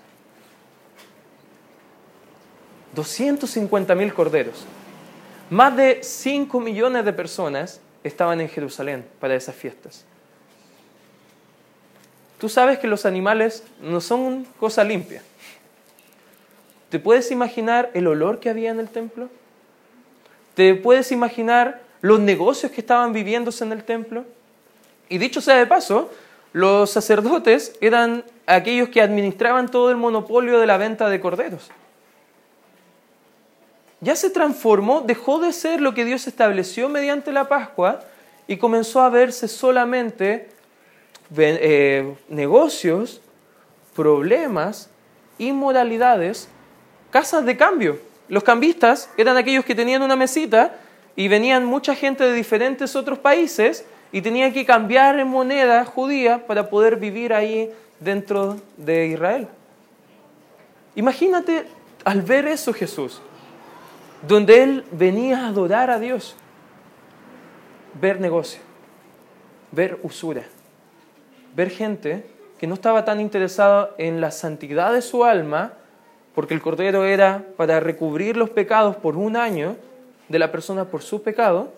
250 2.93 3.95
mil 3.95 4.13
corderos. 4.13 4.63
Más 5.49 5.75
de 5.75 6.01
5 6.03 6.59
millones 6.59 7.03
de 7.03 7.13
personas 7.13 7.81
estaban 8.03 8.41
en 8.41 8.49
Jerusalén 8.49 9.05
para 9.19 9.35
esas 9.35 9.55
fiestas. 9.55 10.05
Tú 12.39 12.49
sabes 12.49 12.79
que 12.79 12.87
los 12.87 13.05
animales 13.05 13.63
no 13.81 14.01
son 14.01 14.45
cosa 14.59 14.83
limpia. 14.83 15.21
¿Te 16.89 16.99
puedes 16.99 17.31
imaginar 17.31 17.91
el 17.93 18.07
olor 18.07 18.39
que 18.39 18.49
había 18.49 18.71
en 18.71 18.79
el 18.79 18.89
templo? 18.89 19.29
¿Te 20.55 20.75
puedes 20.75 21.11
imaginar 21.11 21.81
los 22.01 22.19
negocios 22.19 22.71
que 22.71 22.81
estaban 22.81 23.13
viviéndose 23.13 23.63
en 23.63 23.71
el 23.71 23.83
templo? 23.83 24.25
Y 25.07 25.17
dicho 25.17 25.39
sea 25.39 25.57
de 25.57 25.67
paso, 25.67 26.09
los 26.51 26.89
sacerdotes 26.89 27.77
eran 27.79 28.25
aquellos 28.45 28.89
que 28.89 29.01
administraban 29.01 29.69
todo 29.69 29.89
el 29.89 29.97
monopolio 29.97 30.59
de 30.59 30.65
la 30.67 30.77
venta 30.77 31.09
de 31.09 31.21
corderos. 31.21 31.69
Ya 34.01 34.15
se 34.15 34.29
transformó, 34.29 35.01
dejó 35.01 35.39
de 35.39 35.53
ser 35.53 35.79
lo 35.79 35.93
que 35.93 36.05
Dios 36.05 36.27
estableció 36.27 36.89
mediante 36.89 37.31
la 37.31 37.47
Pascua 37.47 38.01
y 38.47 38.57
comenzó 38.57 39.01
a 39.01 39.09
verse 39.09 39.47
solamente 39.47 40.49
eh, 41.37 42.15
negocios, 42.27 43.21
problemas, 43.95 44.89
inmoralidades 45.37 46.49
casas 47.11 47.45
de 47.45 47.55
cambio. 47.57 47.99
Los 48.27 48.43
cambistas 48.43 49.09
eran 49.17 49.37
aquellos 49.37 49.65
que 49.65 49.75
tenían 49.75 50.01
una 50.01 50.15
mesita 50.15 50.75
y 51.15 51.27
venían 51.27 51.65
mucha 51.65 51.93
gente 51.93 52.23
de 52.23 52.33
diferentes 52.33 52.95
otros 52.95 53.19
países 53.19 53.85
y 54.11 54.21
tenían 54.21 54.53
que 54.53 54.65
cambiar 54.65 55.19
en 55.19 55.27
moneda 55.27 55.85
judía 55.85 56.47
para 56.47 56.69
poder 56.69 56.95
vivir 56.95 57.33
ahí 57.33 57.69
dentro 57.99 58.57
de 58.77 59.07
Israel. 59.07 59.47
Imagínate 60.95 61.65
al 62.03 62.21
ver 62.21 62.47
eso 62.47 62.73
Jesús, 62.73 63.21
donde 64.27 64.63
Él 64.63 64.85
venía 64.91 65.45
a 65.45 65.47
adorar 65.47 65.89
a 65.89 65.99
Dios, 65.99 66.35
ver 67.99 68.19
negocio. 68.19 68.61
ver 69.71 69.99
usura, 70.03 70.43
ver 71.55 71.69
gente 71.69 72.25
que 72.59 72.67
no 72.67 72.73
estaba 72.73 73.05
tan 73.05 73.21
interesada 73.21 73.91
en 73.97 74.19
la 74.19 74.31
santidad 74.31 74.91
de 74.91 75.01
su 75.01 75.23
alma, 75.23 75.73
porque 76.35 76.53
el 76.53 76.61
cordero 76.61 77.05
era 77.05 77.45
para 77.55 77.79
recubrir 77.79 78.35
los 78.35 78.49
pecados 78.49 78.97
por 78.97 79.15
un 79.15 79.37
año 79.37 79.77
de 80.27 80.39
la 80.39 80.51
persona 80.51 80.85
por 80.85 81.01
su 81.01 81.23
pecado, 81.23 81.73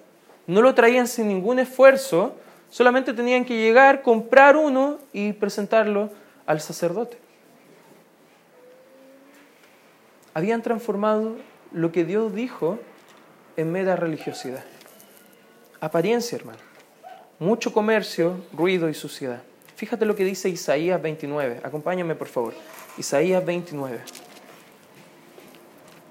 no 0.47 0.61
lo 0.61 0.73
traían 0.73 1.07
sin 1.07 1.27
ningún 1.27 1.59
esfuerzo, 1.59 2.35
solamente 2.69 3.13
tenían 3.13 3.45
que 3.45 3.57
llegar, 3.57 4.01
comprar 4.01 4.57
uno 4.57 4.97
y 5.13 5.33
presentarlo 5.33 6.09
al 6.45 6.59
sacerdote. 6.59 7.17
Habían 10.33 10.63
transformado 10.63 11.35
lo 11.73 11.91
que 11.91 12.05
Dios 12.05 12.33
dijo 12.33 12.79
en 13.57 13.71
mera 13.71 13.95
religiosidad. 13.95 14.63
Apariencia, 15.79 16.37
hermano. 16.37 16.59
Mucho 17.39 17.73
comercio, 17.73 18.37
ruido 18.53 18.89
y 18.89 18.93
suciedad. 18.93 19.41
Fíjate 19.75 20.05
lo 20.05 20.15
que 20.15 20.23
dice 20.23 20.49
Isaías 20.49 21.01
29. 21.01 21.61
Acompáñame, 21.63 22.15
por 22.15 22.27
favor. 22.27 22.53
Isaías 22.97 23.43
29. 23.43 23.99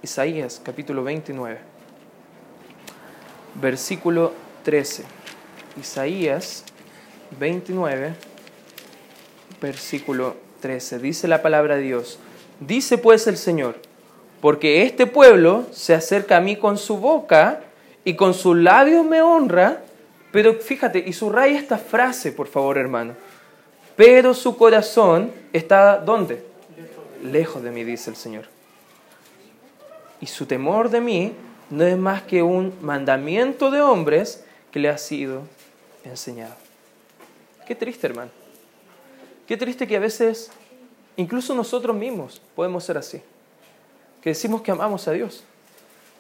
Isaías 0.03 0.61
capítulo 0.63 1.05
29. 1.05 1.59
Versículo 3.55 4.33
13. 4.65 5.05
Isaías 5.81 6.65
29, 7.39 8.15
versículo 9.61 10.37
13. 10.61 10.99
Dice 10.99 11.29
la 11.29 11.41
palabra 11.41 11.77
de 11.77 11.83
Dios. 11.83 12.19
Dice 12.61 12.99
pues 12.99 13.27
el 13.27 13.37
Señor, 13.37 13.77
porque 14.43 14.83
este 14.83 15.07
pueblo 15.07 15.67
se 15.71 15.95
acerca 15.95 16.39
a 16.39 16.41
mí 16.41 16.57
con 16.57 16.77
su 16.77 16.97
boca 16.97 17.61
y 18.05 18.17
con 18.17 18.35
sus 18.35 18.57
labios 18.57 19.07
me 19.07 19.23
honra, 19.23 19.85
pero 20.33 20.55
fíjate, 20.55 20.99
y 21.07 21.13
subraya 21.13 21.57
esta 21.57 21.79
frase, 21.79 22.33
por 22.33 22.49
favor, 22.49 22.77
hermano. 22.77 23.15
Pero 23.95 24.35
su 24.35 24.57
corazón 24.57 25.31
está 25.53 25.99
¿dónde? 25.99 26.45
Lejos 27.23 27.63
de 27.63 27.71
mí, 27.71 27.85
dice 27.85 28.11
el 28.11 28.17
Señor. 28.17 28.47
Y 30.21 30.27
su 30.27 30.45
temor 30.45 30.91
de 30.91 31.01
mí 31.01 31.33
no 31.71 31.85
es 31.85 31.97
más 31.97 32.23
que 32.23 32.43
un 32.43 32.75
mandamiento 32.81 33.71
de 33.71 33.81
hombres 33.81 34.45
que 34.73 34.81
le 34.81 34.89
ha 34.89 34.99
sido 34.99 35.43
enseñado. 36.03 36.57
Qué 37.65 37.77
triste, 37.77 38.09
hermano. 38.09 38.33
Qué 39.47 39.57
triste 39.57 39.87
que 39.87 39.95
a 39.95 40.01
veces, 40.01 40.51
incluso 41.17 41.55
nosotros 41.55 41.95
mismos, 41.95 42.43
podemos 42.57 42.83
ser 42.83 42.99
así. 42.99 43.23
Que 44.23 44.31
decimos 44.31 44.63
que 44.63 44.71
amamos 44.71 45.09
a 45.09 45.13
Dios, 45.13 45.45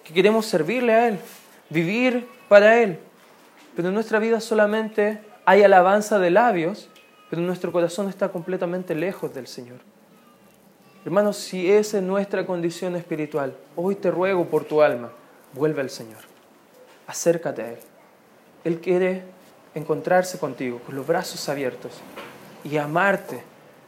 que 0.04 0.12
queremos 0.12 0.46
servirle 0.46 0.92
a 0.92 1.08
Él, 1.08 1.18
vivir 1.70 2.28
para 2.48 2.80
Él. 2.82 2.98
Pero 3.74 3.88
en 3.88 3.94
nuestra 3.94 4.18
vida 4.18 4.40
solamente 4.40 5.20
hay 5.44 5.62
alabanza 5.62 6.18
de 6.18 6.30
labios, 6.30 6.88
pero 7.30 7.40
nuestro 7.42 7.72
corazón 7.72 8.08
está 8.08 8.30
completamente 8.30 8.94
lejos 8.94 9.32
del 9.34 9.46
Señor. 9.46 9.78
Hermanos, 11.04 11.36
si 11.36 11.70
esa 11.70 11.98
es 11.98 12.02
nuestra 12.02 12.46
condición 12.46 12.94
espiritual, 12.94 13.56
hoy 13.74 13.96
te 13.96 14.10
ruego 14.10 14.46
por 14.46 14.64
tu 14.64 14.82
alma, 14.82 15.10
vuelve 15.52 15.80
al 15.80 15.90
Señor. 15.90 16.20
Acércate 17.06 17.62
a 17.62 17.68
Él. 17.70 17.78
Él 18.64 18.80
quiere 18.80 19.22
encontrarse 19.74 20.38
contigo 20.38 20.80
con 20.84 20.94
los 20.94 21.06
brazos 21.06 21.48
abiertos 21.48 21.92
y 22.62 22.76
amarte 22.76 23.42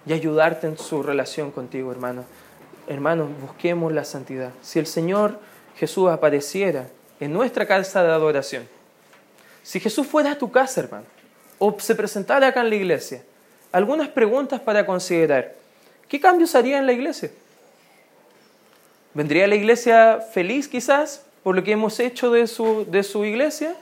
y 0.06 0.12
ayudarte 0.12 0.66
en 0.66 0.78
su 0.78 1.02
relación 1.02 1.50
contigo, 1.50 1.92
hermano. 1.92 2.24
Hermanos, 2.86 3.28
busquemos 3.40 3.92
la 3.92 4.04
santidad. 4.04 4.52
Si 4.62 4.78
el 4.78 4.86
Señor 4.86 5.38
Jesús 5.76 6.10
apareciera 6.10 6.88
en 7.20 7.32
nuestra 7.32 7.66
casa 7.66 8.02
de 8.02 8.12
adoración, 8.12 8.68
si 9.62 9.80
Jesús 9.80 10.06
fuera 10.06 10.32
a 10.32 10.38
tu 10.38 10.50
casa, 10.50 10.82
hermano, 10.82 11.06
o 11.58 11.74
se 11.78 11.94
presentara 11.94 12.48
acá 12.48 12.60
en 12.60 12.68
la 12.68 12.74
iglesia, 12.74 13.22
algunas 13.72 14.08
preguntas 14.08 14.60
para 14.60 14.84
considerar. 14.84 15.54
¿Qué 16.08 16.20
cambios 16.20 16.54
haría 16.54 16.78
en 16.78 16.86
la 16.86 16.92
iglesia? 16.92 17.30
¿Vendría 19.14 19.46
la 19.46 19.54
iglesia 19.54 20.20
feliz 20.32 20.68
quizás 20.68 21.24
por 21.42 21.56
lo 21.56 21.64
que 21.64 21.72
hemos 21.72 21.98
hecho 21.98 22.30
de 22.30 22.46
su, 22.46 22.84
de 22.90 23.02
su 23.02 23.24
iglesia? 23.24 23.74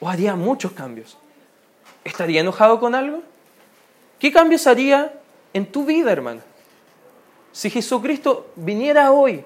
¿O 0.00 0.08
haría 0.08 0.34
muchos 0.34 0.72
cambios? 0.72 1.16
¿Estaría 2.04 2.40
enojado 2.40 2.80
con 2.80 2.94
algo? 2.94 3.22
¿Qué 4.18 4.32
cambios 4.32 4.66
haría 4.66 5.12
en 5.52 5.66
tu 5.66 5.84
vida, 5.84 6.10
hermano? 6.10 6.40
Si 7.56 7.70
Jesucristo 7.70 8.52
viniera 8.54 9.12
hoy 9.12 9.42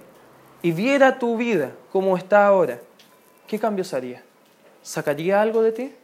y 0.62 0.72
viera 0.72 1.16
tu 1.16 1.36
vida 1.36 1.70
como 1.92 2.16
está 2.16 2.44
ahora, 2.44 2.80
¿qué 3.46 3.56
cambios 3.56 3.94
haría? 3.94 4.24
¿Sacaría 4.82 5.40
algo 5.40 5.62
de 5.62 5.70
ti? 5.70 5.94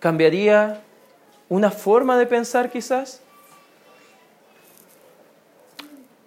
¿Cambiaría 0.00 0.82
una 1.48 1.70
forma 1.70 2.18
de 2.18 2.26
pensar 2.26 2.68
quizás? 2.68 3.20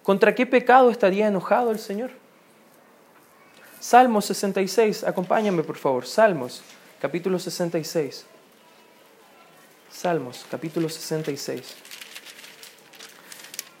¿Contra 0.02 0.34
qué 0.34 0.46
pecado 0.46 0.88
estaría 0.88 1.26
enojado 1.26 1.70
el 1.70 1.78
Señor? 1.78 2.10
Salmos 3.78 4.24
66, 4.24 5.04
acompáñame 5.04 5.62
por 5.62 5.76
favor, 5.76 6.06
Salmos 6.06 6.62
capítulo 6.98 7.38
66. 7.38 8.24
Salmos 9.90 10.46
capítulo 10.50 10.88
66, 10.88 11.76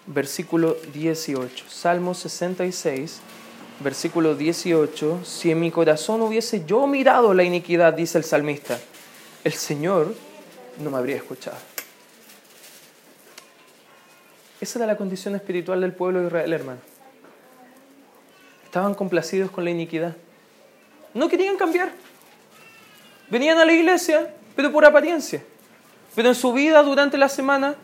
versículo 0.06 0.76
18. 0.92 1.64
Salmos 1.68 2.18
66, 2.18 3.20
versículo 3.80 4.34
18. 4.34 5.24
Si 5.24 5.50
en 5.50 5.60
mi 5.60 5.70
corazón 5.70 6.22
hubiese 6.22 6.64
yo 6.64 6.86
mirado 6.86 7.34
la 7.34 7.44
iniquidad, 7.44 7.92
dice 7.92 8.18
el 8.18 8.24
salmista, 8.24 8.78
el 9.44 9.52
Señor 9.52 10.14
no 10.82 10.90
me 10.90 10.98
habría 10.98 11.16
escuchado. 11.16 11.58
Esa 14.60 14.78
era 14.78 14.86
la 14.86 14.96
condición 14.96 15.34
espiritual 15.34 15.80
del 15.80 15.92
pueblo 15.92 16.20
de 16.20 16.26
Israel, 16.26 16.52
hermano 16.52 16.94
estaban 18.74 18.94
complacidos 18.94 19.52
con 19.52 19.62
la 19.62 19.70
iniquidad. 19.70 20.16
No 21.14 21.28
querían 21.28 21.56
cambiar. 21.56 21.92
Venían 23.30 23.56
a 23.58 23.64
la 23.64 23.72
iglesia, 23.72 24.34
pero 24.56 24.72
por 24.72 24.84
apariencia. 24.84 25.44
Pero 26.16 26.30
en 26.30 26.34
su 26.34 26.52
vida 26.52 26.82
durante 26.82 27.16
la 27.16 27.28
semana 27.28 27.76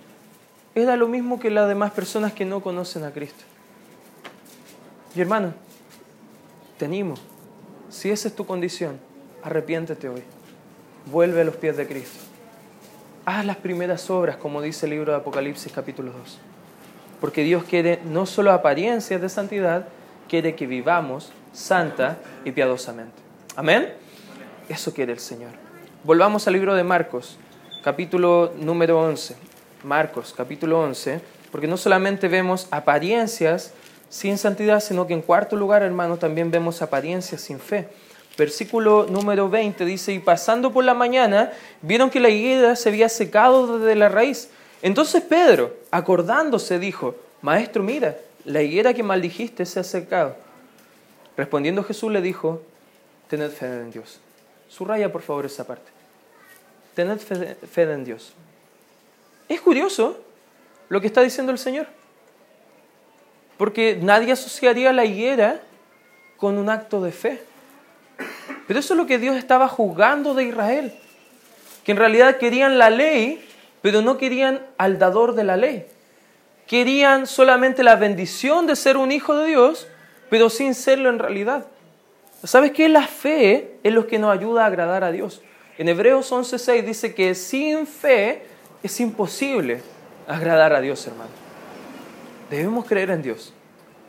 era 0.75 0.97
lo 0.97 1.09
mismo 1.09 1.41
que 1.41 1.51
las 1.51 1.69
demás 1.69 1.93
personas 1.93 2.33
que 2.33 2.45
no 2.45 2.61
conocen 2.61 3.05
a 3.05 3.11
Cristo. 3.11 3.45
Y 5.15 5.21
hermano, 5.21 5.55
te 6.79 6.89
si 7.91 8.11
esa 8.11 8.29
es 8.29 8.35
tu 8.35 8.47
condición, 8.47 8.99
arrepiéntete 9.43 10.09
hoy. 10.09 10.23
Vuelve 11.07 11.41
a 11.41 11.45
los 11.45 11.57
pies 11.57 11.77
de 11.77 11.87
Cristo. 11.87 12.21
Haz 13.25 13.45
las 13.45 13.57
primeras 13.57 14.09
obras, 14.09 14.37
como 14.37 14.63
dice 14.63 14.87
el 14.87 14.91
libro 14.91 15.13
de 15.13 15.19
Apocalipsis 15.19 15.73
capítulo 15.73 16.13
2. 16.13 16.39
Porque 17.21 17.43
Dios 17.43 17.65
quiere 17.65 18.01
no 18.05 18.25
solo 18.25 18.53
apariencias 18.53 19.21
de 19.21 19.29
santidad, 19.29 19.89
quiere 20.29 20.55
que 20.55 20.67
vivamos 20.67 21.33
santa 21.53 22.19
y 22.45 22.53
piadosamente. 22.53 23.17
Amén. 23.57 23.93
Eso 24.69 24.95
quiere 24.95 25.13
el 25.13 25.19
Señor. 25.19 25.51
Volvamos 26.05 26.47
al 26.47 26.55
libro 26.55 26.75
de 26.75 26.85
Marcos, 26.85 27.37
capítulo 27.83 28.55
número 28.57 29.01
11. 29.01 29.50
Marcos, 29.85 30.35
capítulo 30.37 30.81
11, 30.81 31.21
porque 31.51 31.67
no 31.67 31.77
solamente 31.77 32.29
vemos 32.29 32.69
apariencias 32.71 33.73
sin 34.09 34.39
santidad, 34.39 34.81
sino 34.81 35.07
que 35.07 35.15
en 35.15 35.23
cuarto 35.23 35.57
lugar, 35.57 35.83
hermano, 35.83 36.17
también 36.17 36.51
vemos 36.51 36.83
apariencias 36.83 37.41
sin 37.41 37.61
fe. 37.61 37.89
Versículo 38.37 39.07
número 39.09 39.49
20 39.49 39.85
dice, 39.85 40.13
y 40.13 40.19
pasando 40.19 40.73
por 40.73 40.85
la 40.85 40.95
mañana, 40.95 41.53
vieron 41.83 42.11
que 42.11 42.21
la 42.21 42.29
higuera 42.29 42.75
se 42.77 42.89
había 42.89 43.09
secado 43.09 43.79
desde 43.79 43.95
la 43.95 44.09
raíz. 44.09 44.51
Entonces 44.83 45.23
Pedro, 45.23 45.77
acordándose, 45.91 46.79
dijo, 46.79 47.15
Maestro, 47.43 47.83
mira, 47.83 48.17
la 48.45 48.63
higuera 48.63 48.95
que 48.95 49.03
maldijiste 49.03 49.67
se 49.67 49.81
ha 49.81 49.85
secado. 49.85 50.37
Respondiendo 51.37 51.85
Jesús 51.85 52.11
le 52.11 52.21
dijo, 52.23 52.63
tened 53.29 53.51
fe 53.51 53.67
en 53.67 53.91
Dios. 53.91 54.21
Subraya 54.69 55.13
por 55.13 55.23
favor 55.23 55.47
esa 55.47 55.67
parte. 55.67 55.91
Tened 56.95 57.19
fe 57.19 57.83
en 57.83 58.05
Dios. 58.05 58.33
Es 59.51 59.61
curioso 59.61 60.19
lo 60.89 61.03
que 61.03 61.09
está 61.09 61.21
diciendo 61.21 61.53
el 61.53 61.59
Señor. 61.59 61.87
Porque 63.59 63.99
nadie 64.01 64.33
asociaría 64.33 64.95
la 64.95 65.05
higuera 65.05 65.61
con 66.39 66.57
un 66.57 66.71
acto 66.71 67.03
de 67.03 67.13
fe. 67.13 67.43
Pero 68.67 68.81
eso 68.81 68.95
es 68.95 68.99
lo 68.99 69.07
que 69.07 69.19
Dios 69.19 69.37
estaba 69.37 69.69
juzgando 69.69 70.33
de 70.33 70.45
Israel. 70.45 70.99
Que 71.85 71.93
en 71.93 71.99
realidad 71.99 72.39
querían 72.39 72.79
la 72.79 72.89
ley, 72.89 73.47
pero 73.83 74.01
no 74.01 74.17
querían 74.17 74.67
al 74.79 74.99
dador 74.99 75.35
de 75.35 75.45
la 75.45 75.59
ley 75.59 75.87
querían 76.71 77.27
solamente 77.27 77.83
la 77.83 77.97
bendición 77.97 78.69
de 78.69 78.77
ser 78.77 78.97
un 78.97 79.11
hijo 79.11 79.37
de 79.37 79.49
Dios, 79.49 79.89
pero 80.29 80.49
sin 80.49 80.77
serlo 80.77 81.09
en 81.09 81.19
realidad. 81.19 81.67
¿Sabes 82.45 82.71
qué? 82.71 82.89
La 82.89 83.09
fe 83.09 83.73
es 83.83 83.93
lo 83.93 84.07
que 84.07 84.21
nos 84.21 84.33
ayuda 84.33 84.63
a 84.63 84.67
agradar 84.67 85.03
a 85.03 85.11
Dios. 85.11 85.43
En 85.79 85.89
Hebreos 85.89 86.31
11:6 86.31 86.85
dice 86.85 87.13
que 87.13 87.35
sin 87.35 87.89
fe 87.89 88.45
es 88.83 89.01
imposible 89.01 89.83
agradar 90.27 90.73
a 90.73 90.81
Dios, 90.81 91.07
hermano. 91.07 91.31
Debemos 92.51 92.87
creer 92.87 93.11
en 93.11 93.23
Dios, 93.23 93.53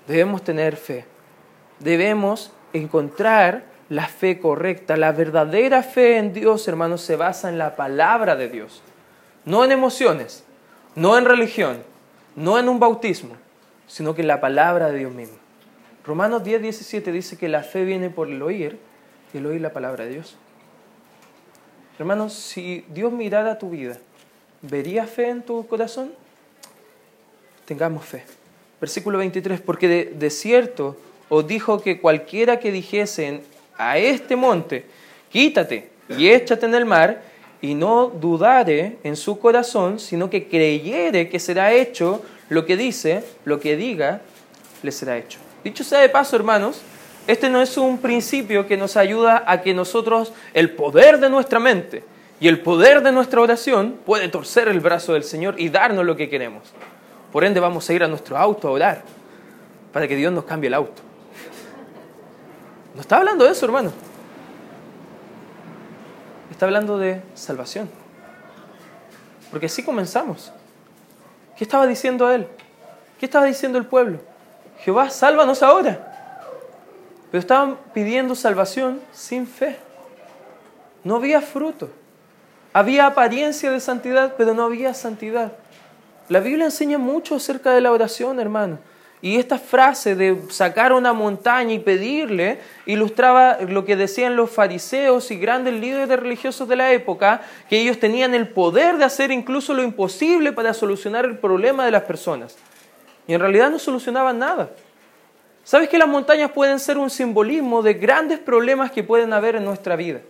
debemos 0.08 0.44
tener 0.44 0.76
fe, 0.76 1.06
debemos 1.80 2.52
encontrar 2.74 3.66
la 3.90 4.08
fe 4.08 4.40
correcta. 4.40 4.96
La 4.96 5.12
verdadera 5.12 5.84
fe 5.84 6.18
en 6.18 6.34
Dios, 6.34 6.68
hermanos, 6.68 7.02
se 7.02 7.18
basa 7.18 7.50
en 7.50 7.58
la 7.58 7.76
palabra 7.76 8.36
de 8.36 8.48
Dios. 8.48 8.82
No 9.44 9.66
en 9.66 9.72
emociones, 9.72 10.44
no 10.96 11.18
en 11.18 11.26
religión, 11.26 11.84
no 12.36 12.58
en 12.58 12.70
un 12.70 12.80
bautismo, 12.80 13.36
sino 13.88 14.16
que 14.16 14.22
en 14.22 14.28
la 14.28 14.40
palabra 14.40 14.90
de 14.92 15.00
Dios 15.00 15.14
mismo. 15.14 15.36
Romanos 16.06 16.44
10, 16.44 16.62
17 16.62 17.12
dice 17.12 17.38
que 17.38 17.50
la 17.50 17.64
fe 17.64 17.84
viene 17.84 18.10
por 18.10 18.30
el 18.30 18.42
oír 18.42 18.80
y 19.34 19.38
el 19.38 19.46
oír 19.46 19.62
la 19.62 19.74
palabra 19.74 20.06
de 20.06 20.12
Dios. 20.12 20.38
Hermanos, 22.00 22.34
si 22.34 22.86
Dios 22.90 23.12
mirara 23.12 23.60
tu 23.60 23.70
vida, 23.70 23.98
¿vería 24.62 25.06
fe 25.06 25.30
en 25.30 25.42
tu 25.42 25.66
corazón? 25.68 26.12
Tengamos 27.66 28.06
fe. 28.06 28.24
Versículo 28.80 29.18
23, 29.18 29.62
porque 29.62 29.88
de, 30.14 30.30
cierto 30.30 30.98
os 31.30 31.48
dijo 31.48 31.82
que 31.82 32.00
cualquiera 32.00 32.60
que 32.60 32.72
dijese 32.72 33.42
a 33.78 33.98
este 33.98 34.36
monte, 34.36 34.86
quítate 35.30 35.90
y 36.10 36.30
échate 36.30 36.66
en 36.66 36.76
el 36.76 36.86
mar, 36.86 37.22
y 37.62 37.76
no 37.76 38.08
dudare 38.08 38.98
en 39.04 39.16
su 39.16 39.40
corazón, 39.40 40.00
sino 40.00 40.32
que 40.32 40.48
creyere 40.48 41.30
que 41.30 41.40
será 41.40 41.72
hecho 41.74 42.24
lo 42.50 42.66
que 42.66 42.76
dice, 42.76 43.24
lo 43.46 43.60
que 43.60 43.78
diga, 43.78 44.22
le 44.82 44.92
será 44.92 45.18
hecho. 45.18 45.38
Dicho 45.64 45.84
sea 45.84 46.00
de 46.00 46.10
paso, 46.10 46.36
hermanos, 46.36 46.82
este 47.28 47.50
no 47.50 47.62
es 47.62 47.78
un 47.78 48.00
principio 48.00 48.66
que 48.66 48.78
nos 48.78 48.98
ayuda 48.98 49.44
a 49.46 49.62
que 49.62 49.76
nosotros, 49.76 50.34
el 50.56 50.72
poder 50.72 51.20
de 51.20 51.30
nuestra 51.30 51.60
mente 51.60 52.04
y 52.42 52.48
el 52.48 52.60
poder 52.60 53.04
de 53.04 53.12
nuestra 53.12 53.40
oración, 53.40 54.00
puede 54.04 54.28
torcer 54.28 54.68
el 54.68 54.80
brazo 54.80 55.14
del 55.14 55.24
Señor 55.24 55.60
y 55.60 55.70
darnos 55.70 56.04
lo 56.04 56.16
que 56.16 56.28
queremos. 56.28 56.64
Por 57.32 57.44
ende, 57.44 57.60
vamos 57.60 57.88
a 57.88 57.94
ir 57.94 58.04
a 58.04 58.08
nuestro 58.08 58.36
auto 58.36 58.68
a 58.68 58.72
orar 58.72 59.04
para 59.94 60.08
que 60.08 60.16
Dios 60.16 60.34
nos 60.34 60.46
cambie 60.46 60.68
el 60.68 60.74
auto. 60.74 61.04
No 62.96 63.02
está 63.02 63.18
hablando 63.18 63.46
de 63.46 63.52
eso, 63.52 63.64
hermano. 63.68 63.92
Está 66.50 66.66
hablando 66.66 66.98
de 66.98 67.22
salvación. 67.36 67.88
Porque 69.52 69.68
así 69.68 69.84
comenzamos. 69.84 70.52
¿Qué 71.56 71.64
estaba 71.64 71.86
diciendo 71.86 72.32
él? 72.32 72.48
¿Qué 73.20 73.28
estaba 73.28 73.46
diciendo 73.46 73.78
el 73.78 73.86
pueblo? 73.86 74.18
Jehová, 74.80 75.12
sálvanos 75.12 75.62
ahora. 75.62 76.40
Pero 77.30 77.40
estaban 77.40 77.78
pidiendo 77.94 78.34
salvación 78.34 79.00
sin 79.12 79.46
fe. 79.46 79.78
No 81.04 81.18
había 81.18 81.40
fruto. 81.40 82.01
Había 82.74 83.06
apariencia 83.06 83.70
de 83.72 83.80
santidad, 83.80 84.36
pero 84.38 84.54
no 84.54 84.64
había 84.64 84.94
santidad. 84.94 85.52
La 86.30 86.40
Biblia 86.40 86.66
enseña 86.66 86.98
mucho 86.98 87.36
acerca 87.36 87.74
de 87.74 87.82
la 87.82 87.92
oración, 87.92 88.40
hermano. 88.40 88.80
Y 89.22 89.38
esta 89.38 89.60
frase 89.60 90.16
de 90.16 90.42
sacar 90.50 90.94
una 90.94 91.14
montaña 91.14 91.74
y 91.74 91.80
pedirle 91.80 92.60
ilustraba 92.88 93.60
lo 93.60 93.86
que 93.86 93.96
decían 93.96 94.36
los 94.36 94.50
fariseos 94.50 95.30
y 95.30 95.38
grandes 95.38 95.76
líderes 95.76 96.20
religiosos 96.20 96.68
de 96.68 96.76
la 96.76 96.92
época, 96.92 97.42
que 97.70 97.80
ellos 97.80 98.00
tenían 98.00 98.34
el 98.34 98.48
poder 98.48 98.98
de 98.98 99.06
hacer 99.06 99.32
incluso 99.32 99.74
lo 99.74 99.84
imposible 99.84 100.54
para 100.54 100.74
solucionar 100.74 101.26
el 101.26 101.38
problema 101.38 101.86
de 101.86 101.92
las 101.92 102.04
personas. 102.04 102.58
Y 103.28 103.34
en 103.34 103.42
realidad 103.42 103.70
no 103.70 103.78
solucionaban 103.78 104.40
nada. 104.40 104.72
¿Sabes 105.64 105.90
que 105.90 106.00
las 106.00 106.08
montañas 106.08 106.52
pueden 106.52 106.80
ser 106.80 106.98
un 106.98 107.10
simbolismo 107.10 107.84
de 107.84 107.94
grandes 107.94 108.40
problemas 108.40 108.92
que 108.92 109.04
pueden 109.04 109.34
haber 109.34 109.58
en 109.58 109.66
nuestra 109.66 109.96
vida? 109.96 110.22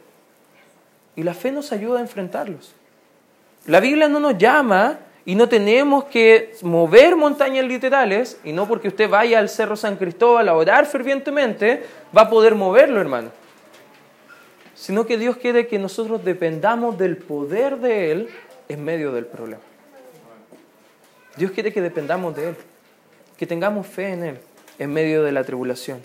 Y 1.15 1.23
la 1.23 1.33
fe 1.33 1.51
nos 1.51 1.71
ayuda 1.71 1.99
a 1.99 2.01
enfrentarlos. 2.01 2.73
La 3.65 3.79
Biblia 3.79 4.07
no 4.07 4.19
nos 4.19 4.37
llama 4.37 4.99
y 5.25 5.35
no 5.35 5.47
tenemos 5.47 6.05
que 6.05 6.53
mover 6.63 7.15
montañas 7.15 7.65
literales, 7.65 8.39
y 8.43 8.53
no 8.53 8.67
porque 8.67 8.87
usted 8.87 9.07
vaya 9.07 9.37
al 9.37 9.49
Cerro 9.49 9.75
San 9.75 9.97
Cristóbal 9.97 10.49
a 10.49 10.55
orar 10.55 10.87
fervientemente, 10.87 11.83
va 12.15 12.23
a 12.23 12.29
poder 12.29 12.55
moverlo, 12.55 12.99
hermano. 12.99 13.29
Sino 14.73 15.05
que 15.05 15.17
Dios 15.17 15.37
quiere 15.37 15.67
que 15.67 15.77
nosotros 15.77 16.25
dependamos 16.25 16.97
del 16.97 17.17
poder 17.17 17.77
de 17.77 18.11
Él 18.11 18.29
en 18.67 18.83
medio 18.83 19.11
del 19.11 19.27
problema. 19.27 19.61
Dios 21.37 21.51
quiere 21.51 21.71
que 21.71 21.81
dependamos 21.81 22.35
de 22.35 22.49
Él, 22.49 22.55
que 23.37 23.45
tengamos 23.45 23.85
fe 23.85 24.13
en 24.13 24.23
Él 24.23 24.39
en 24.79 24.91
medio 24.91 25.21
de 25.21 25.31
la 25.31 25.43
tribulación. 25.43 26.01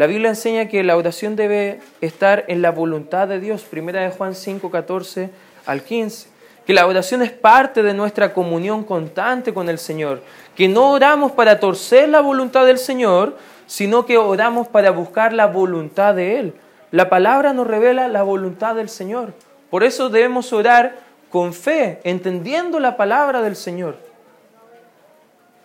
La 0.00 0.06
Biblia 0.06 0.30
enseña 0.30 0.66
que 0.66 0.82
la 0.82 0.96
oración 0.96 1.36
debe 1.36 1.78
estar 2.00 2.46
en 2.48 2.62
la 2.62 2.70
voluntad 2.70 3.28
de 3.28 3.38
Dios, 3.38 3.64
primera 3.64 4.00
de 4.00 4.08
Juan 4.08 4.34
5, 4.34 4.70
14 4.70 5.28
al 5.66 5.82
15 5.82 6.28
que 6.64 6.72
la 6.72 6.86
oración 6.86 7.20
es 7.20 7.32
parte 7.32 7.82
de 7.82 7.92
nuestra 7.92 8.32
comunión 8.32 8.82
constante 8.84 9.52
con 9.52 9.68
el 9.68 9.78
Señor, 9.78 10.22
que 10.56 10.68
no 10.68 10.92
oramos 10.92 11.32
para 11.32 11.60
torcer 11.60 12.08
la 12.08 12.22
voluntad 12.22 12.64
del 12.64 12.78
Señor, 12.78 13.36
sino 13.66 14.06
que 14.06 14.16
oramos 14.16 14.68
para 14.68 14.90
buscar 14.90 15.34
la 15.34 15.48
voluntad 15.48 16.14
de 16.14 16.38
Él. 16.38 16.54
La 16.92 17.10
palabra 17.10 17.52
nos 17.52 17.66
revela 17.66 18.08
la 18.08 18.22
voluntad 18.22 18.76
del 18.76 18.88
Señor. 18.88 19.34
Por 19.68 19.84
eso 19.84 20.08
debemos 20.08 20.54
orar 20.54 20.96
con 21.28 21.52
fe, 21.52 22.00
entendiendo 22.04 22.80
la 22.80 22.96
palabra 22.96 23.42
del 23.42 23.54
Señor. 23.54 23.98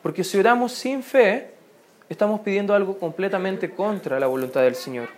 Porque 0.04 0.26
si 0.26 0.38
oramos 0.38 0.74
sin 0.74 1.04
fe, 1.04 1.54
estamos 2.09 2.41
pidiendo 2.41 2.73
algo 2.73 2.97
completamente 2.97 3.71
contra 3.71 4.19
la 4.19 4.27
voluntad 4.27 4.61
del 4.61 4.75
Señor. 4.75 5.09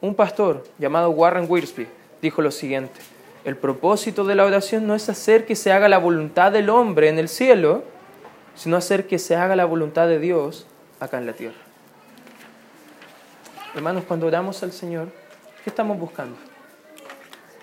Un 0.00 0.14
pastor 0.14 0.64
llamado 0.78 1.10
Warren 1.10 1.46
Wiersbe 1.48 1.86
dijo 2.20 2.42
lo 2.42 2.50
siguiente, 2.50 3.00
el 3.44 3.56
propósito 3.56 4.24
de 4.24 4.34
la 4.34 4.44
oración 4.44 4.86
no 4.86 4.94
es 4.94 5.08
hacer 5.08 5.44
que 5.44 5.54
se 5.54 5.72
haga 5.72 5.88
la 5.88 5.98
voluntad 5.98 6.50
del 6.52 6.70
hombre 6.70 7.08
en 7.08 7.18
el 7.18 7.28
cielo, 7.28 7.84
sino 8.54 8.76
hacer 8.76 9.06
que 9.06 9.18
se 9.18 9.36
haga 9.36 9.56
la 9.56 9.66
voluntad 9.66 10.08
de 10.08 10.18
Dios 10.18 10.66
acá 11.00 11.18
en 11.18 11.26
la 11.26 11.34
tierra. 11.34 11.56
Hermanos, 13.74 14.04
cuando 14.06 14.26
oramos 14.26 14.62
al 14.62 14.72
Señor, 14.72 15.08
¿qué 15.62 15.70
estamos 15.70 15.98
buscando? 15.98 16.36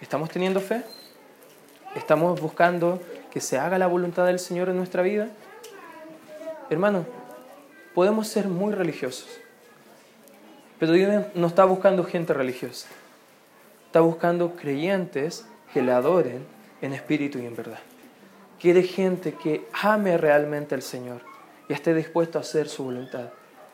¿Estamos 0.01 0.29
teniendo 0.29 0.59
fe? 0.59 0.83
¿Estamos 1.95 2.39
buscando 2.39 3.01
que 3.31 3.41
se 3.41 3.57
haga 3.57 3.77
la 3.77 3.87
voluntad 3.87 4.25
del 4.25 4.39
Señor 4.39 4.69
en 4.69 4.77
nuestra 4.77 5.01
vida? 5.01 5.29
Hermanos, 6.69 7.05
podemos 7.93 8.27
ser 8.27 8.47
muy 8.47 8.73
religiosos, 8.73 9.27
pero 10.79 10.93
Dios 10.93 11.25
no 11.35 11.47
está 11.47 11.65
buscando 11.65 12.03
gente 12.03 12.33
religiosa. 12.33 12.87
Está 13.85 14.01
buscando 14.01 14.55
creyentes 14.55 15.45
que 15.73 15.81
le 15.81 15.91
adoren 15.91 16.45
en 16.81 16.93
espíritu 16.93 17.39
y 17.39 17.45
en 17.45 17.55
verdad. 17.55 17.79
Quiere 18.59 18.83
gente 18.83 19.33
que 19.33 19.67
ame 19.73 20.17
realmente 20.17 20.75
al 20.75 20.81
Señor 20.81 21.21
y 21.67 21.73
esté 21.73 21.93
dispuesto 21.93 22.37
a 22.37 22.41
hacer 22.41 22.69
su 22.69 22.85
voluntad. 22.85 23.29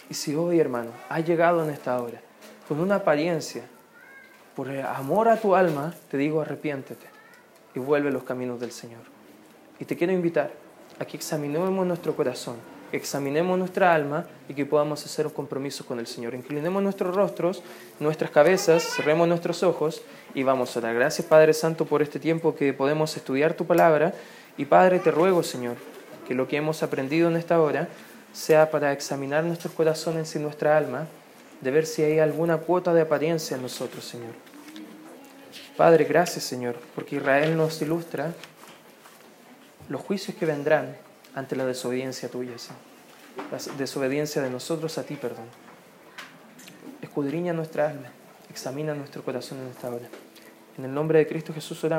Y 0.09 0.13
si 0.13 0.35
hoy, 0.35 0.59
hermano, 0.59 0.91
has 1.07 1.25
llegado 1.25 1.63
en 1.63 1.69
esta 1.69 2.01
hora 2.01 2.19
con 2.67 2.79
una 2.79 2.95
apariencia, 2.95 3.63
por 4.55 4.69
amor 4.71 5.29
a 5.29 5.37
tu 5.39 5.55
alma, 5.55 5.93
te 6.09 6.17
digo 6.17 6.41
arrepiéntete 6.41 7.05
y 7.75 7.79
vuelve 7.79 8.09
a 8.09 8.11
los 8.11 8.23
caminos 8.23 8.59
del 8.59 8.71
Señor. 8.71 9.01
Y 9.79 9.85
te 9.85 9.95
quiero 9.95 10.13
invitar 10.13 10.51
a 10.99 11.05
que 11.05 11.15
examinemos 11.15 11.85
nuestro 11.85 12.15
corazón, 12.15 12.55
examinemos 12.91 13.57
nuestra 13.57 13.93
alma 13.93 14.25
y 14.47 14.53
que 14.53 14.65
podamos 14.65 15.05
hacer 15.05 15.27
un 15.27 15.33
compromiso 15.33 15.85
con 15.85 15.99
el 15.99 16.07
Señor. 16.07 16.33
Inclinemos 16.33 16.81
nuestros 16.81 17.15
rostros, 17.15 17.63
nuestras 17.99 18.31
cabezas, 18.31 18.83
cerremos 18.83 19.27
nuestros 19.27 19.63
ojos 19.63 20.01
y 20.33 20.43
vamos 20.43 20.75
a 20.77 20.81
dar 20.81 20.95
gracias 20.95 21.27
Padre 21.27 21.53
Santo 21.53 21.85
por 21.85 22.01
este 22.01 22.19
tiempo 22.19 22.55
que 22.55 22.73
podemos 22.73 23.15
estudiar 23.17 23.53
tu 23.53 23.65
palabra 23.65 24.13
y 24.57 24.65
Padre 24.65 24.99
te 24.99 25.11
ruego 25.11 25.43
Señor 25.43 25.75
que 26.27 26.35
lo 26.35 26.47
que 26.47 26.57
hemos 26.57 26.83
aprendido 26.83 27.29
en 27.29 27.37
esta 27.37 27.59
hora 27.61 27.87
sea 28.33 28.69
para 28.69 28.91
examinar 28.91 29.43
nuestros 29.43 29.73
corazones 29.73 30.35
y 30.35 30.39
nuestra 30.39 30.77
alma, 30.77 31.07
de 31.61 31.71
ver 31.71 31.85
si 31.85 32.03
hay 32.03 32.19
alguna 32.19 32.57
cuota 32.57 32.93
de 32.93 33.01
apariencia 33.01 33.55
en 33.55 33.63
nosotros 33.63 34.05
Señor. 34.05 34.33
Padre, 35.75 36.03
gracias 36.03 36.43
Señor, 36.43 36.75
porque 36.93 37.15
Israel 37.15 37.55
nos 37.55 37.81
ilustra 37.81 38.33
los 39.89 40.01
juicios 40.01 40.35
que 40.37 40.45
vendrán 40.45 40.97
ante 41.37 41.55
la 41.55 41.65
desobediencia 41.67 42.29
tuya, 42.29 42.53
la 43.51 43.59
desobediencia 43.77 44.41
de 44.41 44.49
nosotros 44.49 44.97
a 44.97 45.03
ti, 45.03 45.15
perdón. 45.15 45.45
Escudriña 47.03 47.53
nuestra 47.53 47.91
alma, 47.91 48.07
examina 48.49 48.95
nuestro 48.95 49.23
corazón 49.23 49.59
en 49.59 49.67
esta 49.67 49.87
hora. 49.89 50.07
En 50.79 50.85
el 50.85 50.93
nombre 50.95 51.19
de 51.19 51.27
Cristo 51.27 51.53
Jesús 51.53 51.83
oramos. 51.83 51.95